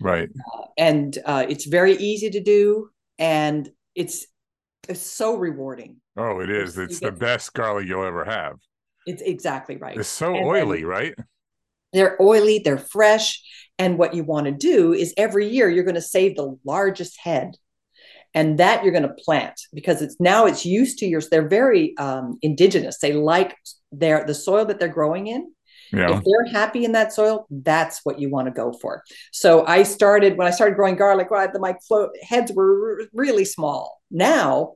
Right. 0.00 0.28
Uh, 0.54 0.62
and 0.78 1.18
uh, 1.24 1.46
it's 1.48 1.66
very 1.66 1.96
easy 1.96 2.30
to 2.30 2.40
do 2.40 2.90
and 3.18 3.70
it's 3.94 4.26
it's 4.88 5.00
so 5.00 5.36
rewarding. 5.36 5.96
Oh, 6.16 6.40
it 6.40 6.50
is. 6.50 6.76
It's 6.76 7.00
the 7.00 7.12
best 7.12 7.54
garlic 7.54 7.88
you'll 7.88 8.04
ever 8.04 8.24
have. 8.24 8.56
It's 9.06 9.22
exactly 9.22 9.76
right. 9.76 9.96
It's 9.96 10.08
so 10.08 10.34
and 10.34 10.44
oily, 10.44 10.84
right? 10.84 11.14
They're 11.94 12.20
oily, 12.20 12.58
they're 12.58 12.78
fresh. 12.78 13.42
And 13.78 13.98
what 13.98 14.14
you 14.14 14.22
want 14.22 14.46
to 14.46 14.52
do 14.52 14.92
is 14.92 15.14
every 15.16 15.48
year 15.48 15.68
you're 15.68 15.84
going 15.84 15.94
to 15.94 16.02
save 16.02 16.36
the 16.36 16.56
largest 16.64 17.18
head. 17.18 17.52
And 18.36 18.58
that 18.58 18.82
you're 18.82 18.92
going 18.92 19.08
to 19.08 19.14
plant 19.24 19.54
because 19.72 20.02
it's 20.02 20.16
now 20.18 20.46
it's 20.46 20.66
used 20.66 20.98
to 20.98 21.06
yours. 21.06 21.28
They're 21.28 21.48
very 21.48 21.96
um, 21.98 22.36
indigenous. 22.42 22.98
They 22.98 23.12
like 23.12 23.56
their 23.92 24.24
the 24.26 24.34
soil 24.34 24.64
that 24.64 24.80
they're 24.80 24.88
growing 24.88 25.28
in 25.28 25.52
yeah. 25.94 26.16
If 26.16 26.24
they're 26.24 26.52
happy 26.52 26.84
in 26.84 26.92
that 26.92 27.12
soil, 27.12 27.46
that's 27.50 28.00
what 28.04 28.18
you 28.18 28.30
want 28.30 28.46
to 28.46 28.52
go 28.52 28.72
for. 28.72 29.04
So 29.32 29.64
I 29.66 29.82
started 29.84 30.36
when 30.36 30.46
I 30.46 30.50
started 30.50 30.76
growing 30.76 30.96
garlic. 30.96 31.30
Well, 31.30 31.48
my 31.60 31.76
heads 32.22 32.52
were 32.52 33.06
really 33.12 33.44
small. 33.44 34.00
Now 34.10 34.74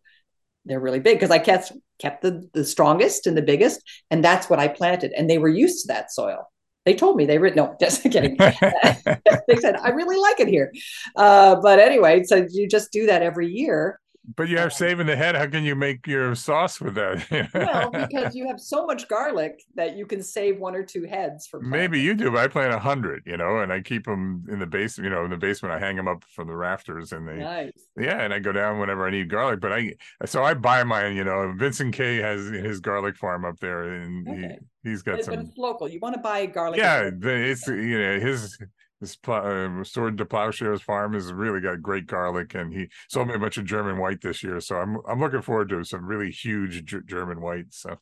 they're 0.64 0.80
really 0.80 1.00
big 1.00 1.16
because 1.16 1.30
I 1.30 1.38
kept 1.38 1.72
kept 1.98 2.22
the 2.22 2.48
the 2.52 2.64
strongest 2.64 3.26
and 3.26 3.36
the 3.36 3.42
biggest, 3.42 3.82
and 4.10 4.24
that's 4.24 4.48
what 4.48 4.58
I 4.58 4.68
planted. 4.68 5.12
And 5.16 5.28
they 5.28 5.38
were 5.38 5.48
used 5.48 5.82
to 5.82 5.92
that 5.92 6.12
soil. 6.12 6.48
They 6.88 6.94
told 6.94 7.16
me 7.16 7.26
they 7.26 7.36
were 7.36 7.50
no, 7.50 7.76
just 7.80 8.02
kidding. 8.02 8.34
they 8.38 9.56
said 9.60 9.76
I 9.76 9.90
really 9.90 10.16
like 10.16 10.40
it 10.40 10.48
here. 10.48 10.72
Uh, 11.14 11.56
but 11.60 11.78
anyway, 11.78 12.24
so 12.24 12.46
you 12.50 12.66
just 12.66 12.92
do 12.92 13.04
that 13.04 13.20
every 13.20 13.48
year, 13.48 14.00
but 14.36 14.48
you 14.48 14.56
have 14.58 14.66
um, 14.66 14.70
saving 14.70 15.06
the 15.06 15.16
head. 15.16 15.34
How 15.34 15.46
can 15.46 15.64
you 15.64 15.74
make 15.74 16.06
your 16.06 16.34
sauce 16.34 16.80
with 16.80 16.94
that? 16.96 17.50
well, 17.54 17.90
because 18.08 18.34
you 18.34 18.46
have 18.46 18.60
so 18.60 18.84
much 18.84 19.08
garlic 19.08 19.62
that 19.74 19.96
you 19.96 20.06
can 20.06 20.22
save 20.22 20.58
one 20.58 20.74
or 20.74 20.82
two 20.82 21.04
heads 21.04 21.46
for. 21.46 21.60
Planting. 21.60 21.80
Maybe 21.80 22.00
you 22.00 22.14
do, 22.14 22.30
but 22.30 22.40
I 22.40 22.48
plant 22.48 22.74
a 22.74 22.78
hundred, 22.78 23.22
you 23.26 23.36
know, 23.36 23.60
and 23.60 23.72
I 23.72 23.80
keep 23.80 24.04
them 24.04 24.44
in 24.50 24.58
the 24.58 24.66
basement. 24.66 25.04
You 25.04 25.10
know, 25.10 25.24
in 25.24 25.30
the 25.30 25.36
basement, 25.36 25.74
I 25.74 25.78
hang 25.78 25.96
them 25.96 26.08
up 26.08 26.24
from 26.24 26.48
the 26.48 26.56
rafters, 26.56 27.12
and 27.12 27.26
they, 27.26 27.36
nice. 27.36 27.72
yeah, 27.96 28.20
and 28.22 28.34
I 28.34 28.38
go 28.38 28.52
down 28.52 28.78
whenever 28.78 29.06
I 29.06 29.10
need 29.10 29.30
garlic. 29.30 29.60
But 29.60 29.72
I, 29.72 29.94
so 30.26 30.44
I 30.44 30.54
buy 30.54 30.84
mine. 30.84 31.16
You 31.16 31.24
know, 31.24 31.54
Vincent 31.56 31.94
K 31.94 32.16
has 32.16 32.48
his 32.48 32.80
garlic 32.80 33.16
farm 33.16 33.44
up 33.44 33.58
there, 33.60 33.84
and 33.84 34.28
okay. 34.28 34.58
he 34.82 34.90
he's 34.90 35.02
got 35.02 35.16
but, 35.16 35.24
some. 35.24 35.34
But 35.36 35.44
it's 35.46 35.56
local. 35.56 35.88
You 35.88 36.00
want 36.00 36.16
to 36.16 36.20
buy 36.20 36.44
garlic? 36.46 36.78
Yeah, 36.78 37.10
it's 37.22 37.66
you 37.66 37.98
know 37.98 38.20
his 38.20 38.58
this 39.00 39.16
uh, 39.28 39.84
Sword 39.84 40.18
to 40.18 40.26
Plowshares 40.26 40.82
farm 40.82 41.14
has 41.14 41.32
really 41.32 41.60
got 41.60 41.82
great 41.82 42.06
garlic, 42.06 42.54
and 42.54 42.72
he 42.72 42.88
sold 43.08 43.28
me 43.28 43.34
a 43.34 43.38
bunch 43.38 43.56
of 43.56 43.64
German 43.64 43.98
white 43.98 44.20
this 44.20 44.42
year. 44.42 44.60
So 44.60 44.76
I'm 44.76 44.98
I'm 45.08 45.20
looking 45.20 45.42
forward 45.42 45.68
to 45.70 45.84
some 45.84 46.04
really 46.04 46.30
huge 46.30 46.84
G- 46.84 46.98
German 47.06 47.40
white. 47.40 47.66
So 47.70 47.96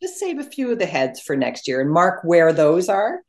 just 0.00 0.18
save 0.18 0.38
a 0.38 0.44
few 0.44 0.72
of 0.72 0.78
the 0.78 0.86
heads 0.86 1.20
for 1.20 1.36
next 1.36 1.68
year 1.68 1.80
and 1.80 1.90
mark 1.90 2.22
where 2.24 2.52
those 2.52 2.88
are, 2.88 3.20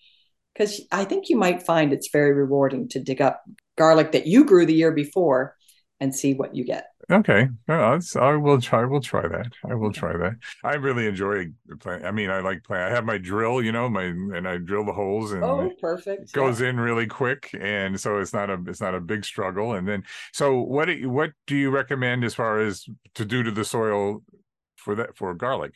because 0.54 0.82
I 0.92 1.06
think 1.06 1.30
you 1.30 1.38
might 1.38 1.64
find 1.64 1.94
it's 1.94 2.10
very 2.12 2.34
rewarding 2.34 2.90
to 2.90 3.00
dig 3.00 3.22
up 3.22 3.44
garlic 3.78 4.14
that 4.14 4.28
you 4.28 4.46
grew 4.46 4.66
the 4.66 4.74
year 4.74 4.92
before 4.92 5.56
and 6.00 6.16
see 6.16 6.34
what 6.34 6.56
you 6.56 6.66
get. 6.66 6.88
Okay, 7.14 7.48
well, 7.68 8.00
I 8.20 8.36
will 8.38 8.60
try. 8.60 8.86
We'll 8.86 9.00
try 9.00 9.28
that. 9.28 9.52
I 9.70 9.76
will 9.76 9.94
try 9.94 10.18
that. 10.18 10.34
I 10.64 10.74
really 10.74 11.06
enjoy 11.06 11.46
playing. 11.80 12.06
I 12.06 12.12
mean, 12.12 12.32
I 12.32 12.40
like 12.40 12.64
playing. 12.64 12.86
I 12.86 12.90
have 12.90 13.06
my 13.06 13.20
drill, 13.20 13.62
you 13.62 13.72
know, 13.72 13.88
my 13.88 14.06
and 14.06 14.48
I 14.48 14.58
drill 14.58 14.84
the 14.84 14.94
holes 14.94 15.32
and 15.32 15.44
oh, 15.44 15.72
perfect. 15.80 16.34
goes 16.34 16.60
yeah. 16.60 16.70
in 16.70 16.80
really 16.80 17.06
quick, 17.06 17.52
and 17.60 18.00
so 18.00 18.18
it's 18.18 18.34
not 18.34 18.50
a 18.50 18.58
it's 18.66 18.82
not 18.82 18.96
a 18.96 19.00
big 19.00 19.26
struggle. 19.26 19.74
And 19.74 19.88
then, 19.88 20.04
so 20.32 20.60
what 20.60 20.90
what 21.04 21.34
do 21.46 21.56
you 21.56 21.70
recommend 21.70 22.24
as 22.24 22.34
far 22.34 22.60
as 22.60 22.84
to 23.14 23.26
do 23.26 23.44
to 23.44 23.52
the 23.52 23.64
soil 23.64 24.24
for 24.76 24.96
that 24.96 25.16
for 25.16 25.36
garlic? 25.36 25.74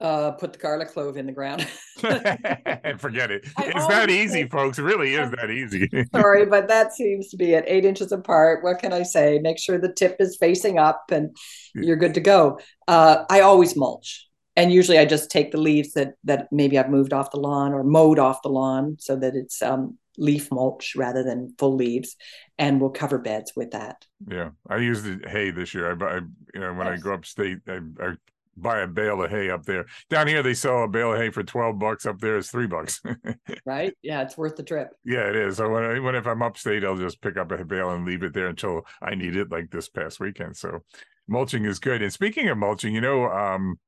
Uh, 0.00 0.32
put 0.32 0.52
the 0.52 0.58
garlic 0.58 0.92
clove 0.92 1.16
in 1.16 1.26
the 1.26 1.32
ground. 1.32 1.66
and 2.02 3.00
forget 3.00 3.30
it. 3.30 3.46
I 3.56 3.64
it's 3.66 3.86
that 3.86 4.10
easy, 4.10 4.42
say, 4.42 4.48
folks. 4.48 4.78
It 4.78 4.82
really 4.82 5.14
is 5.14 5.30
that 5.30 5.50
easy. 5.50 5.88
sorry, 6.14 6.46
but 6.46 6.68
that 6.68 6.92
seems 6.92 7.28
to 7.28 7.36
be 7.36 7.54
at 7.54 7.64
eight 7.66 7.84
inches 7.84 8.12
apart. 8.12 8.62
What 8.62 8.78
can 8.78 8.92
I 8.92 9.02
say? 9.02 9.38
Make 9.38 9.58
sure 9.58 9.78
the 9.78 9.92
tip 9.92 10.16
is 10.20 10.36
facing 10.36 10.78
up 10.78 11.04
and 11.10 11.34
you're 11.74 11.96
good 11.96 12.14
to 12.14 12.20
go. 12.20 12.60
Uh, 12.86 13.24
I 13.30 13.40
always 13.40 13.76
mulch. 13.76 14.28
And 14.54 14.72
usually 14.72 14.98
I 14.98 15.04
just 15.04 15.30
take 15.30 15.52
the 15.52 15.58
leaves 15.58 15.92
that 15.92 16.14
that 16.24 16.48
maybe 16.50 16.78
I've 16.78 16.88
moved 16.88 17.12
off 17.12 17.30
the 17.30 17.40
lawn 17.40 17.74
or 17.74 17.84
mowed 17.84 18.18
off 18.18 18.40
the 18.42 18.48
lawn 18.48 18.96
so 18.98 19.14
that 19.16 19.34
it's 19.34 19.60
um, 19.60 19.98
leaf 20.18 20.50
mulch 20.50 20.94
rather 20.96 21.22
than 21.22 21.54
full 21.58 21.74
leaves 21.74 22.16
and 22.58 22.80
we'll 22.80 22.88
cover 22.88 23.18
beds 23.18 23.52
with 23.54 23.72
that 23.72 24.06
yeah 24.30 24.48
i 24.70 24.78
used 24.78 25.04
the 25.04 25.28
hay 25.28 25.50
this 25.50 25.74
year 25.74 25.90
i, 25.90 26.16
I 26.16 26.20
you 26.54 26.60
know 26.60 26.72
when 26.72 26.86
yes. 26.86 27.00
i 27.00 27.02
go 27.02 27.12
upstate 27.12 27.58
I, 27.68 27.80
I 28.00 28.14
buy 28.56 28.80
a 28.80 28.86
bale 28.86 29.22
of 29.22 29.30
hay 29.30 29.50
up 29.50 29.64
there. 29.64 29.86
Down 30.10 30.26
here, 30.26 30.42
they 30.42 30.54
sell 30.54 30.84
a 30.84 30.88
bale 30.88 31.12
of 31.12 31.18
hay 31.18 31.30
for 31.30 31.42
twelve 31.42 31.78
bucks. 31.78 32.06
Up 32.06 32.18
there, 32.20 32.36
it's 32.36 32.50
three 32.50 32.66
bucks. 32.66 33.00
right? 33.66 33.94
Yeah, 34.02 34.22
it's 34.22 34.36
worth 34.36 34.56
the 34.56 34.62
trip. 34.62 34.88
Yeah, 35.04 35.28
it 35.28 35.36
is. 35.36 35.56
So 35.56 35.68
when, 35.68 35.82
I, 35.82 35.98
when 35.98 36.14
if 36.14 36.26
I'm 36.26 36.42
upstate, 36.42 36.84
I'll 36.84 36.96
just 36.96 37.20
pick 37.20 37.36
up 37.36 37.52
a 37.52 37.64
bale 37.64 37.90
and 37.90 38.04
leave 38.04 38.22
it 38.22 38.32
there 38.32 38.48
until 38.48 38.86
I 39.02 39.14
need 39.14 39.36
it, 39.36 39.50
like 39.50 39.70
this 39.70 39.88
past 39.88 40.20
weekend. 40.20 40.56
So 40.56 40.80
mulching 41.28 41.64
is 41.64 41.78
good. 41.78 42.02
And 42.02 42.12
speaking 42.12 42.48
of 42.48 42.58
mulching, 42.58 42.94
you 42.94 43.00
know, 43.00 43.30
um, 43.30 43.78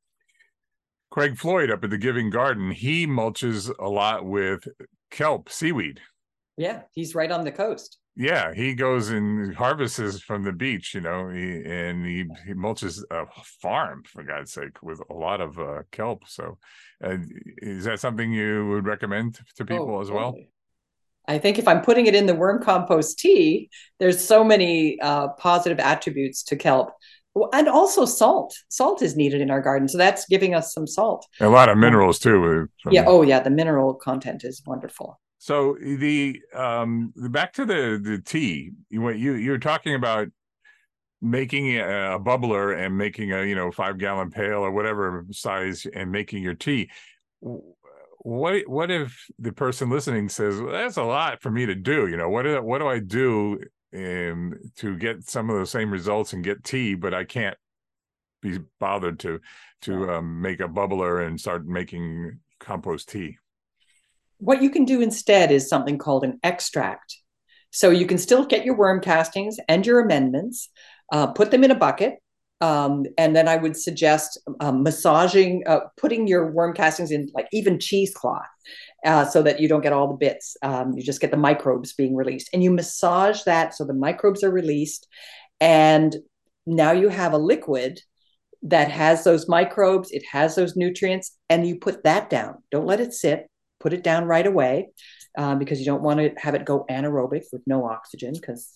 Craig 1.11 1.39
Floyd 1.39 1.71
up 1.71 1.85
at 1.85 1.91
the 1.91 1.99
Giving 1.99 2.31
Garden, 2.31 2.71
he 2.71 3.07
mulches 3.07 3.73
a 3.79 3.89
lot 3.89 4.25
with 4.25 4.67
kelp 5.11 5.49
seaweed. 5.49 6.01
Yeah, 6.57 6.83
he's 6.93 7.15
right 7.15 7.31
on 7.31 7.45
the 7.45 7.53
coast 7.53 7.99
yeah, 8.19 8.53
he 8.53 8.75
goes 8.75 9.11
and 9.11 9.55
harvests 9.55 10.21
from 10.21 10.43
the 10.43 10.53
beach, 10.53 10.93
you 10.93 11.01
know, 11.01 11.29
he, 11.29 11.63
and 11.65 12.05
he, 12.05 12.25
he 12.45 12.53
mulches 12.53 13.01
a 13.13 13.27
farm 13.63 14.03
for 14.05 14.25
God's 14.25 14.53
sake 14.53 14.83
with 14.83 15.01
a 15.09 15.15
lot 15.15 15.41
of 15.41 15.57
uh, 15.57 15.83
kelp. 15.93 16.25
So, 16.27 16.59
uh, 17.03 17.19
is 17.59 17.85
that 17.85 18.01
something 18.01 18.33
you 18.33 18.67
would 18.71 18.87
recommend 18.87 19.35
to 19.57 19.63
oh, 19.63 19.65
people 19.65 19.97
oh, 19.97 20.01
as 20.01 20.11
well? 20.11 20.33
Totally. 20.33 20.51
I 21.29 21.39
think 21.39 21.61
if 21.61 21.69
I'm 21.69 21.81
putting 21.81 22.07
it 22.07 22.15
in 22.17 22.27
the 22.27 22.35
worm 22.35 22.61
compost 22.61 23.21
tea, 23.21 23.71
there's 24.01 24.19
so 24.19 24.43
many 24.43 24.99
uh, 25.01 25.29
positive 25.29 25.79
attributes 25.79 26.43
to 26.45 26.57
kelp. 26.57 26.91
And 27.53 27.69
also 27.69 28.05
salt. 28.05 28.57
Salt 28.69 29.01
is 29.01 29.15
needed 29.15 29.41
in 29.41 29.51
our 29.51 29.61
garden, 29.61 29.87
so 29.87 29.97
that's 29.97 30.27
giving 30.27 30.57
us 30.57 30.75
some 30.75 30.89
salt. 30.89 31.25
A 31.39 31.49
lot 31.49 31.69
of 31.69 31.79
minerals 31.79 32.19
too. 32.19 32.67
From... 32.83 32.93
Yeah. 32.93 33.05
Oh, 33.07 33.23
yeah. 33.23 33.39
The 33.39 33.51
mineral 33.51 33.95
content 33.95 34.43
is 34.43 34.61
wonderful. 34.67 35.21
So 35.39 35.77
the 35.81 36.41
um 36.55 37.13
back 37.17 37.53
to 37.55 37.65
the 37.65 38.01
the 38.03 38.19
tea. 38.19 38.73
You 38.91 39.09
you 39.11 39.35
you're 39.35 39.59
talking 39.59 39.95
about 39.95 40.29
making 41.21 41.77
a 41.79 42.19
bubbler 42.21 42.77
and 42.77 42.97
making 42.97 43.33
a 43.33 43.45
you 43.45 43.55
know 43.55 43.71
five 43.71 43.99
gallon 43.99 44.31
pail 44.31 44.59
or 44.59 44.71
whatever 44.71 45.25
size 45.31 45.87
and 45.95 46.11
making 46.11 46.43
your 46.43 46.55
tea. 46.55 46.91
What 47.41 48.69
what 48.69 48.91
if 48.91 49.17
the 49.39 49.53
person 49.53 49.91
listening 49.91 50.29
says 50.29 50.61
well, 50.61 50.73
that's 50.73 50.97
a 50.97 51.05
lot 51.05 51.41
for 51.41 51.51
me 51.51 51.67
to 51.67 51.75
do? 51.75 52.09
You 52.09 52.17
know 52.17 52.29
what 52.29 52.43
do, 52.43 52.61
what 52.63 52.79
do 52.79 52.89
I 52.89 52.99
do 52.99 53.61
um, 53.95 54.55
to 54.77 54.97
get 54.97 55.29
some 55.29 55.51
of 55.51 55.59
the 55.59 55.67
same 55.67 55.91
results 55.91 56.33
and 56.33 56.45
get 56.45 56.65
tea, 56.65 56.95
but 56.95 57.15
I 57.15 57.25
can't 57.25 57.57
be 58.43 58.59
bothered 58.79 59.19
to 59.21 59.41
to 59.83 60.11
um, 60.11 60.41
make 60.41 60.61
a 60.61 60.69
bubbler 60.69 61.27
and 61.27 61.41
start 61.41 61.67
making 61.67 62.41
compost 62.59 63.09
tea. 63.09 63.39
What 64.39 64.63
you 64.63 64.71
can 64.71 64.85
do 64.85 65.01
instead 65.01 65.51
is 65.51 65.69
something 65.69 65.99
called 65.99 66.25
an 66.25 66.39
extract. 66.43 67.17
So 67.71 67.91
you 67.91 68.07
can 68.07 68.19
still 68.19 68.47
get 68.47 68.65
your 68.65 68.77
worm 68.77 69.01
castings 69.01 69.59
and 69.69 69.87
your 69.87 70.01
amendments, 70.01 70.71
uh, 71.13 71.29
put 71.29 71.51
them 71.51 71.65
in 71.65 71.71
a 71.71 71.75
bucket, 71.75 72.15
um, 72.61 73.05
and 73.17 73.37
then 73.37 73.47
I 73.47 73.57
would 73.57 73.77
suggest 73.77 74.39
um, 74.61 74.83
massaging, 74.83 75.63
uh, 75.67 75.81
putting 75.97 76.27
your 76.27 76.51
worm 76.51 76.75
castings 76.75 77.11
in 77.11 77.29
like 77.35 77.47
even 77.53 77.79
cheesecloth 77.79 78.47
uh, 79.05 79.25
so 79.27 79.43
that 79.43 79.61
you 79.61 79.69
don't 79.69 79.83
get 79.83 79.93
all 79.93 80.09
the 80.09 80.15
bits. 80.15 80.57
Um, 80.63 80.93
you 80.97 81.03
just 81.03 81.21
get 81.21 81.31
the 81.31 81.37
microbes 81.37 81.93
being 81.93 82.17
released. 82.17 82.51
And 82.53 82.65
you 82.65 82.71
massage 82.71 83.43
that 83.45 83.75
so 83.75 83.85
the 83.85 83.95
microbes 83.95 84.43
are 84.43 84.51
released. 84.51 85.07
And 85.61 86.17
now 86.67 86.93
you 86.93 87.09
have 87.09 87.33
a 87.33 87.39
liquid 87.39 88.01
that 88.63 88.91
has 88.91 89.23
those 89.23 89.49
microbes, 89.49 90.11
it 90.11 90.25
has 90.33 90.57
those 90.57 90.75
nutrients, 90.75 91.37
and 91.49 91.67
you 91.67 91.79
put 91.79 92.03
that 92.03 92.29
down. 92.29 92.57
Don't 92.73 92.87
let 92.87 93.01
it 93.01 93.13
sit, 93.13 93.48
put 93.81 93.93
it 93.93 94.03
down 94.03 94.25
right 94.25 94.47
away 94.47 94.89
um, 95.37 95.59
because 95.59 95.79
you 95.79 95.87
don't 95.87 96.03
want 96.03 96.21
to 96.21 96.33
have 96.37 96.55
it 96.55 96.65
go 96.65 96.85
anaerobic 96.91 97.45
with 97.53 97.63
no 97.67 97.85
oxygen 97.87 98.33
because 98.33 98.73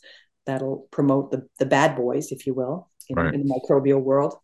that'll 0.47 0.89
promote 0.91 1.31
the, 1.31 1.47
the 1.59 1.67
bad 1.67 1.97
boys, 1.97 2.33
if 2.33 2.47
you 2.47 2.55
will 2.55 2.89
in, 3.09 3.17
right. 3.17 3.35
in 3.35 3.47
the 3.47 3.55
microbial 3.55 4.01
world. 4.01 4.35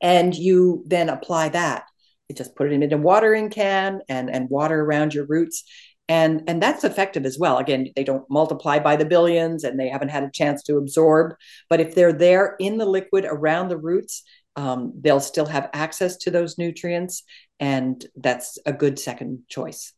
And 0.00 0.34
you 0.34 0.84
then 0.86 1.08
apply 1.08 1.50
that. 1.50 1.84
You 2.28 2.34
just 2.34 2.54
put 2.56 2.70
it 2.70 2.82
in 2.82 2.92
a 2.92 2.96
watering 2.96 3.50
can 3.50 4.00
and, 4.08 4.30
and 4.30 4.50
water 4.50 4.80
around 4.80 5.14
your 5.14 5.26
roots. 5.26 5.64
And, 6.10 6.44
and 6.46 6.62
that's 6.62 6.84
effective 6.84 7.26
as 7.26 7.38
well. 7.38 7.58
Again, 7.58 7.88
they 7.94 8.04
don't 8.04 8.28
multiply 8.30 8.78
by 8.78 8.96
the 8.96 9.04
billions 9.04 9.64
and 9.64 9.78
they 9.78 9.88
haven't 9.88 10.08
had 10.08 10.22
a 10.22 10.30
chance 10.32 10.62
to 10.64 10.76
absorb. 10.76 11.34
But 11.68 11.80
if 11.80 11.94
they're 11.94 12.12
there 12.12 12.56
in 12.58 12.78
the 12.78 12.86
liquid 12.86 13.26
around 13.26 13.68
the 13.68 13.76
roots, 13.76 14.22
um, 14.56 14.92
they'll 14.98 15.20
still 15.20 15.46
have 15.46 15.70
access 15.72 16.16
to 16.18 16.30
those 16.30 16.58
nutrients. 16.58 17.24
And 17.60 18.04
that's 18.16 18.58
a 18.66 18.72
good 18.72 18.98
second 18.98 19.42
choice. 19.48 19.92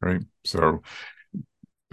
Right. 0.00 0.22
So 0.44 0.82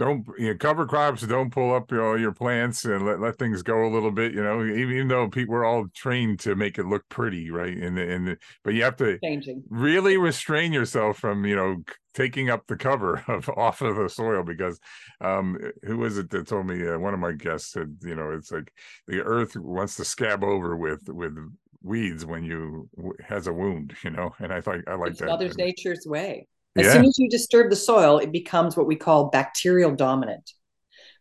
don't 0.04 0.26
you 0.38 0.48
know, 0.48 0.56
cover 0.58 0.86
crops 0.86 1.22
don't 1.22 1.50
pull 1.50 1.74
up 1.74 1.90
you 1.90 1.98
know, 1.98 2.14
your 2.14 2.32
plants 2.32 2.84
and 2.84 3.06
let, 3.06 3.20
let 3.20 3.38
things 3.38 3.62
go 3.62 3.86
a 3.86 3.92
little 3.92 4.10
bit 4.10 4.32
you 4.34 4.42
know 4.42 4.62
even, 4.64 4.92
even 4.92 5.08
though 5.08 5.28
people 5.28 5.54
we're 5.54 5.64
all 5.64 5.86
trained 5.94 6.40
to 6.40 6.54
make 6.54 6.78
it 6.78 6.86
look 6.86 7.08
pretty 7.08 7.50
right? 7.50 7.76
And 7.76 7.98
and 7.98 8.36
but 8.64 8.74
you 8.74 8.82
have 8.84 8.96
to 8.96 9.18
Changing. 9.18 9.62
really 9.68 10.16
restrain 10.16 10.72
yourself 10.72 11.18
from 11.18 11.44
you 11.44 11.56
know 11.56 11.82
taking 12.14 12.50
up 12.50 12.66
the 12.66 12.76
cover 12.76 13.24
of 13.28 13.48
off 13.50 13.80
of 13.80 13.96
the 13.96 14.08
soil 14.08 14.42
because 14.42 14.78
um 15.20 15.58
who 15.82 15.98
was 15.98 16.18
it 16.18 16.30
that 16.30 16.48
told 16.48 16.66
me 16.66 16.86
uh, 16.86 16.98
one 16.98 17.14
of 17.14 17.20
my 17.20 17.32
guests 17.32 17.72
said 17.72 17.96
you 18.02 18.14
know 18.14 18.30
it's 18.30 18.50
like 18.50 18.72
the 19.06 19.20
earth 19.20 19.56
wants 19.56 19.96
to 19.96 20.04
scab 20.04 20.42
over 20.42 20.76
with 20.76 21.08
with 21.08 21.36
weeds 21.82 22.24
when 22.24 22.44
you 22.44 22.88
has 23.24 23.46
a 23.46 23.52
wound 23.52 23.94
you 24.04 24.10
know? 24.10 24.32
And 24.38 24.52
i 24.52 24.60
thought 24.60 24.80
i 24.86 24.94
like 24.94 25.10
it's 25.12 25.20
that. 25.20 25.26
Mother's 25.26 25.56
nature's 25.56 26.06
way 26.06 26.46
as 26.76 26.86
yeah. 26.86 26.92
soon 26.92 27.04
as 27.04 27.18
you 27.18 27.28
disturb 27.28 27.70
the 27.70 27.76
soil, 27.76 28.18
it 28.18 28.32
becomes 28.32 28.76
what 28.76 28.86
we 28.86 28.96
call 28.96 29.30
bacterial 29.30 29.94
dominant. 29.94 30.52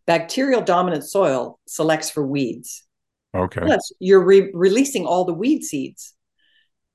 Bacterial 0.08 0.62
dominant 0.62 1.04
soil 1.04 1.60
selects 1.68 2.10
for 2.10 2.26
weeds. 2.26 2.84
Okay. 3.36 3.62
Plus, 3.62 3.92
you're 4.00 4.24
re- 4.24 4.52
releasing 4.54 5.06
all 5.06 5.26
the 5.26 5.34
weed 5.34 5.64
seeds. 5.64 6.14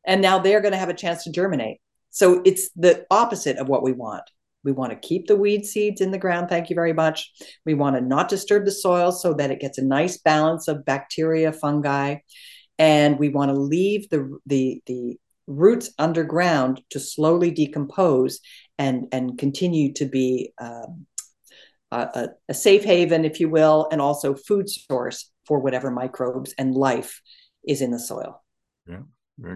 And 0.07 0.23
now 0.23 0.39
they're 0.39 0.61
going 0.61 0.73
to 0.73 0.79
have 0.79 0.89
a 0.89 0.95
chance 0.95 1.25
to 1.25 1.33
germinate. 1.33 1.81
So 2.11 2.41
it's 2.45 2.71
the 2.77 3.05
opposite 3.11 3.59
of 3.59 3.69
what 3.69 3.83
we 3.83 3.93
want. 3.93 4.23
We 4.65 4.73
want 4.73 4.91
to 4.91 5.09
keep 5.09 5.27
the 5.27 5.37
weed 5.37 5.65
seeds 5.65 6.01
in 6.01 6.11
the 6.11 6.19
ground. 6.19 6.49
Thank 6.49 6.71
you 6.71 6.75
very 6.75 6.93
much. 6.93 7.31
We 7.65 7.75
want 7.75 7.97
to 7.97 8.03
not 8.03 8.29
disturb 8.29 8.65
the 8.65 8.73
soil 8.73 9.13
so 9.13 9.35
that 9.35 9.51
it 9.51 9.61
gets 9.61 9.79
a 9.79 9.85
nice 9.85 10.17
balance 10.19 10.67
of 10.67 10.85
bacteria, 10.85 11.53
fungi, 11.53 12.17
and 12.79 13.19
we 13.19 13.29
want 13.29 13.51
to 13.51 13.59
leave 13.59 14.09
the 14.11 14.39
the 14.47 14.83
the 14.87 15.19
roots 15.47 15.91
underground 15.99 16.83
to 16.91 17.01
slowly 17.01 17.51
decompose 17.51 18.41
and 18.79 19.07
and 19.13 19.39
continue 19.39 19.93
to 19.95 20.05
be 20.05 20.53
um, 20.61 21.07
a, 21.93 22.29
a, 22.49 22.55
safe 22.55 22.85
haven, 22.85 23.25
if 23.25 23.41
you 23.41 23.49
will, 23.49 23.89
and 23.91 24.01
also 24.01 24.35
food 24.35 24.69
source 24.69 25.31
for 25.47 25.61
whatever 25.61 25.91
microbes 25.91 26.55
and 26.59 26.75
life 26.75 27.21
is 27.67 27.81
in 27.81 27.91
the 27.91 27.99
soil. 27.99 28.43
Yeah, 28.89 29.03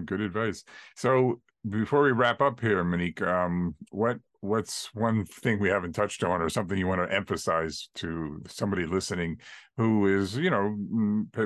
good 0.04 0.20
advice. 0.20 0.64
So 0.96 1.40
before 1.68 2.02
we 2.02 2.12
wrap 2.12 2.40
up 2.40 2.60
here, 2.60 2.82
Monique, 2.84 3.22
um, 3.22 3.74
what 3.90 4.18
what's 4.42 4.88
one 4.94 5.26
thing 5.26 5.60
we 5.60 5.68
haven't 5.68 5.92
touched 5.92 6.24
on, 6.24 6.40
or 6.40 6.48
something 6.48 6.78
you 6.78 6.86
want 6.86 7.06
to 7.06 7.14
emphasize 7.14 7.90
to 7.94 8.40
somebody 8.48 8.86
listening 8.86 9.36
who 9.76 10.06
is, 10.06 10.36
you 10.36 10.50
know, 10.50 10.74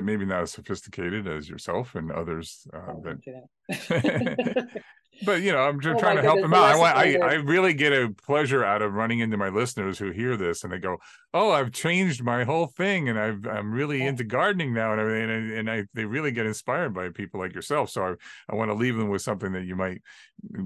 maybe 0.01 0.25
not 0.25 0.43
as 0.43 0.51
sophisticated 0.51 1.27
as 1.27 1.49
yourself 1.49 1.95
and 1.95 2.11
others 2.11 2.65
uh, 2.73 2.91
oh, 2.91 3.03
that 3.03 4.67
but 5.25 5.41
you 5.41 5.51
know, 5.51 5.59
I'm 5.59 5.79
just 5.79 5.97
oh 5.97 5.99
trying 5.99 6.17
to 6.17 6.21
help 6.21 6.41
them 6.41 6.53
out. 6.53 6.63
I 6.63 6.77
want, 6.77 6.97
I, 6.97 7.15
I 7.17 7.33
really 7.35 7.73
get 7.73 7.93
a 7.93 8.09
pleasure 8.09 8.63
out 8.63 8.81
of 8.81 8.93
running 8.93 9.19
into 9.19 9.37
my 9.37 9.49
listeners 9.49 9.97
who 9.97 10.11
hear 10.11 10.37
this 10.37 10.63
and 10.63 10.71
they 10.71 10.79
go, 10.79 10.97
"Oh, 11.33 11.51
I've 11.51 11.71
changed 11.71 12.23
my 12.23 12.43
whole 12.43 12.67
thing, 12.67 13.09
and 13.09 13.19
I've, 13.19 13.45
I'm 13.47 13.71
really 13.71 13.99
yeah. 13.99 14.09
into 14.09 14.23
gardening 14.23 14.73
now, 14.73 14.91
and 14.91 15.01
everything." 15.01 15.29
And, 15.29 15.51
and 15.51 15.71
I, 15.71 15.83
they 15.93 16.05
really 16.05 16.31
get 16.31 16.45
inspired 16.45 16.93
by 16.93 17.09
people 17.09 17.39
like 17.39 17.53
yourself. 17.53 17.89
So 17.89 18.03
I, 18.03 18.13
I 18.49 18.55
want 18.55 18.71
to 18.71 18.75
leave 18.75 18.95
them 18.95 19.09
with 19.09 19.21
something 19.21 19.51
that 19.53 19.65
you 19.65 19.75
might 19.75 20.01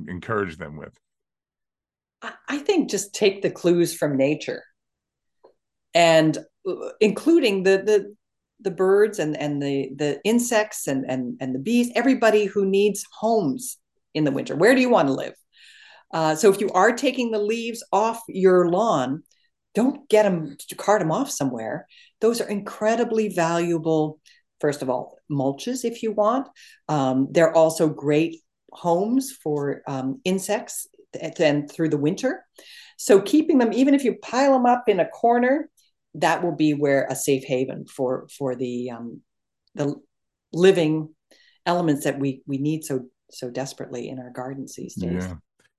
encourage 0.07 0.57
them 0.57 0.77
with. 0.77 0.97
I 2.49 2.57
think 2.57 2.89
just 2.89 3.13
take 3.15 3.41
the 3.41 3.51
clues 3.51 3.93
from 3.93 4.17
nature, 4.17 4.63
and 5.93 6.37
uh, 6.67 6.89
including 6.99 7.63
the 7.63 7.81
the 7.85 8.15
the 8.61 8.71
birds 8.71 9.19
and 9.19 9.37
and 9.37 9.61
the 9.61 9.89
the 9.95 10.19
insects 10.23 10.87
and 10.87 11.05
and 11.09 11.37
and 11.39 11.55
the 11.55 11.59
bees 11.59 11.91
everybody 11.95 12.45
who 12.45 12.65
needs 12.65 13.05
homes 13.13 13.77
in 14.19 14.25
the 14.25 14.31
winter. 14.31 14.55
Where 14.55 14.75
do 14.75 14.81
you 14.81 14.89
want 14.89 15.07
to 15.07 15.13
live? 15.15 15.33
Uh, 16.13 16.35
so 16.35 16.51
if 16.51 16.59
you 16.59 16.69
are 16.71 16.91
taking 16.91 17.31
the 17.31 17.39
leaves 17.39 17.83
off 17.91 18.21
your 18.27 18.69
lawn, 18.69 19.23
don't 19.73 20.07
get 20.09 20.23
them 20.23 20.57
to 20.67 20.75
cart 20.75 20.99
them 20.99 21.11
off 21.11 21.31
somewhere. 21.31 21.87
Those 22.21 22.41
are 22.41 22.49
incredibly 22.49 23.29
valuable. 23.29 24.19
First 24.59 24.81
of 24.81 24.89
all, 24.89 25.17
mulches 25.31 25.85
if 25.85 26.03
you 26.03 26.11
want. 26.11 26.47
Um, 26.87 27.27
they're 27.31 27.55
also 27.55 27.87
great 27.87 28.41
homes 28.71 29.31
for 29.31 29.81
um, 29.87 30.19
insects 30.25 30.87
and 31.39 31.71
through 31.71 31.89
the 31.89 31.97
winter. 31.97 32.45
So 32.97 33.21
keeping 33.21 33.57
them, 33.57 33.71
even 33.71 33.93
if 33.93 34.03
you 34.03 34.15
pile 34.21 34.53
them 34.53 34.65
up 34.65 34.89
in 34.89 34.99
a 34.99 35.07
corner, 35.07 35.69
that 36.15 36.43
will 36.43 36.55
be 36.55 36.73
where 36.73 37.07
a 37.09 37.15
safe 37.15 37.43
haven 37.45 37.85
for 37.85 38.27
for 38.37 38.55
the 38.55 38.91
um, 38.91 39.21
the 39.75 39.95
living 40.51 41.09
elements 41.65 42.03
that 42.03 42.19
we 42.19 42.41
we 42.47 42.57
need 42.57 42.83
so 42.83 43.05
so 43.31 43.49
desperately 43.49 44.09
in 44.09 44.19
our 44.19 44.31
gardens 44.31 44.75
these 44.75 44.95
days. 44.95 45.25
Yeah. 45.25 45.35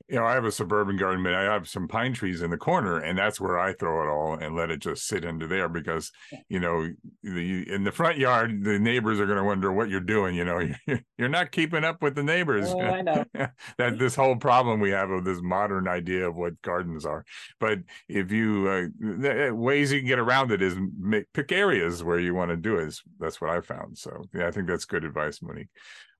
You 0.09 0.17
know, 0.17 0.25
I 0.25 0.35
have 0.35 0.45
a 0.45 0.51
suburban 0.51 0.97
garden, 0.97 1.23
but 1.23 1.35
I 1.35 1.43
have 1.43 1.69
some 1.69 1.87
pine 1.87 2.13
trees 2.13 2.43
in 2.43 2.51
the 2.51 2.57
corner, 2.57 2.99
and 2.99 3.17
that's 3.17 3.41
where 3.41 3.61
I 3.61 3.75
throw 3.75 4.03
it 4.03 4.11
all 4.11 4.35
and 4.35 4.57
let 4.57 4.69
it 4.69 4.81
just 4.81 5.07
sit 5.07 5.25
into 5.25 5.47
there 5.47 5.69
because, 5.69 6.11
you 6.49 6.59
know, 6.59 6.89
the, 7.23 7.73
in 7.73 7.85
the 7.85 7.93
front 7.93 8.19
yard, 8.19 8.65
the 8.65 8.81
neighbors 8.81 9.21
are 9.21 9.27
going 9.27 9.39
to 9.39 9.45
wonder 9.45 9.71
what 9.71 9.89
you're 9.89 10.01
doing. 10.01 10.35
You 10.35 10.45
know, 10.45 10.69
you're 11.17 11.29
not 11.29 11.53
keeping 11.53 11.85
up 11.85 12.03
with 12.03 12.17
the 12.17 12.25
neighbors. 12.25 12.71
Oh, 12.71 12.81
I 12.81 13.03
know 13.03 13.25
that 13.79 14.01
this 14.01 14.17
whole 14.17 14.35
problem 14.35 14.81
we 14.81 14.91
have 14.91 15.11
of 15.11 15.25
this 15.25 15.41
modern 15.43 15.87
idea 15.87 16.29
of 16.29 16.35
what 16.35 16.61
gardens 16.63 17.07
are. 17.07 17.25
But 17.61 17.79
if 18.09 18.33
you 18.33 18.69
uh, 18.69 19.55
ways 19.55 19.93
you 19.93 20.01
can 20.01 20.09
get 20.09 20.19
around 20.19 20.51
it 20.51 20.61
is 20.61 20.77
make, 20.99 21.33
pick 21.35 21.53
areas 21.53 22.03
where 22.03 22.19
you 22.19 22.35
want 22.35 22.51
to 22.51 22.57
do 22.57 22.79
it. 22.79 22.89
Is, 22.89 23.01
that's 23.21 23.41
what 23.41 23.51
I 23.51 23.61
found. 23.61 23.97
So 23.97 24.25
yeah, 24.35 24.49
I 24.49 24.51
think 24.51 24.67
that's 24.67 24.87
good 24.87 25.05
advice, 25.05 25.41
Monique. 25.41 25.69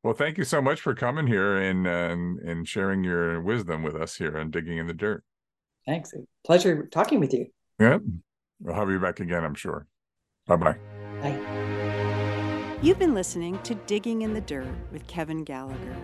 Well, 0.03 0.15
thank 0.15 0.39
you 0.39 0.45
so 0.45 0.63
much 0.63 0.81
for 0.81 0.95
coming 0.95 1.27
here 1.27 1.57
and 1.57 1.87
and, 1.87 2.39
and 2.39 2.67
sharing 2.67 3.05
your 3.05 3.41
wisdom 3.41 3.83
with 3.83 3.95
us 3.95 4.17
here 4.17 4.39
on 4.39 4.51
digging 4.51 4.79
in 4.79 4.87
the 4.87 4.95
dirt. 4.95 5.25
Thanks. 5.87 6.13
Pleasure 6.45 6.87
talking 6.87 7.21
with 7.21 7.33
you. 7.35 7.47
Yeah. 7.79 7.99
We'll 8.61 8.75
have 8.75 8.91
you 8.91 8.99
back 8.99 9.21
again, 9.21 9.45
I'm 9.45 9.55
sure. 9.55 9.87
Bye-bye. 10.47 10.77
Bye. 11.23 12.79
You've 12.83 12.99
been 12.99 13.15
listening 13.15 13.59
to 13.63 13.75
Digging 13.75 14.23
in 14.23 14.35
the 14.35 14.41
Dirt 14.41 14.67
with 14.93 15.07
Kevin 15.07 15.45
Gallagher. 15.45 15.97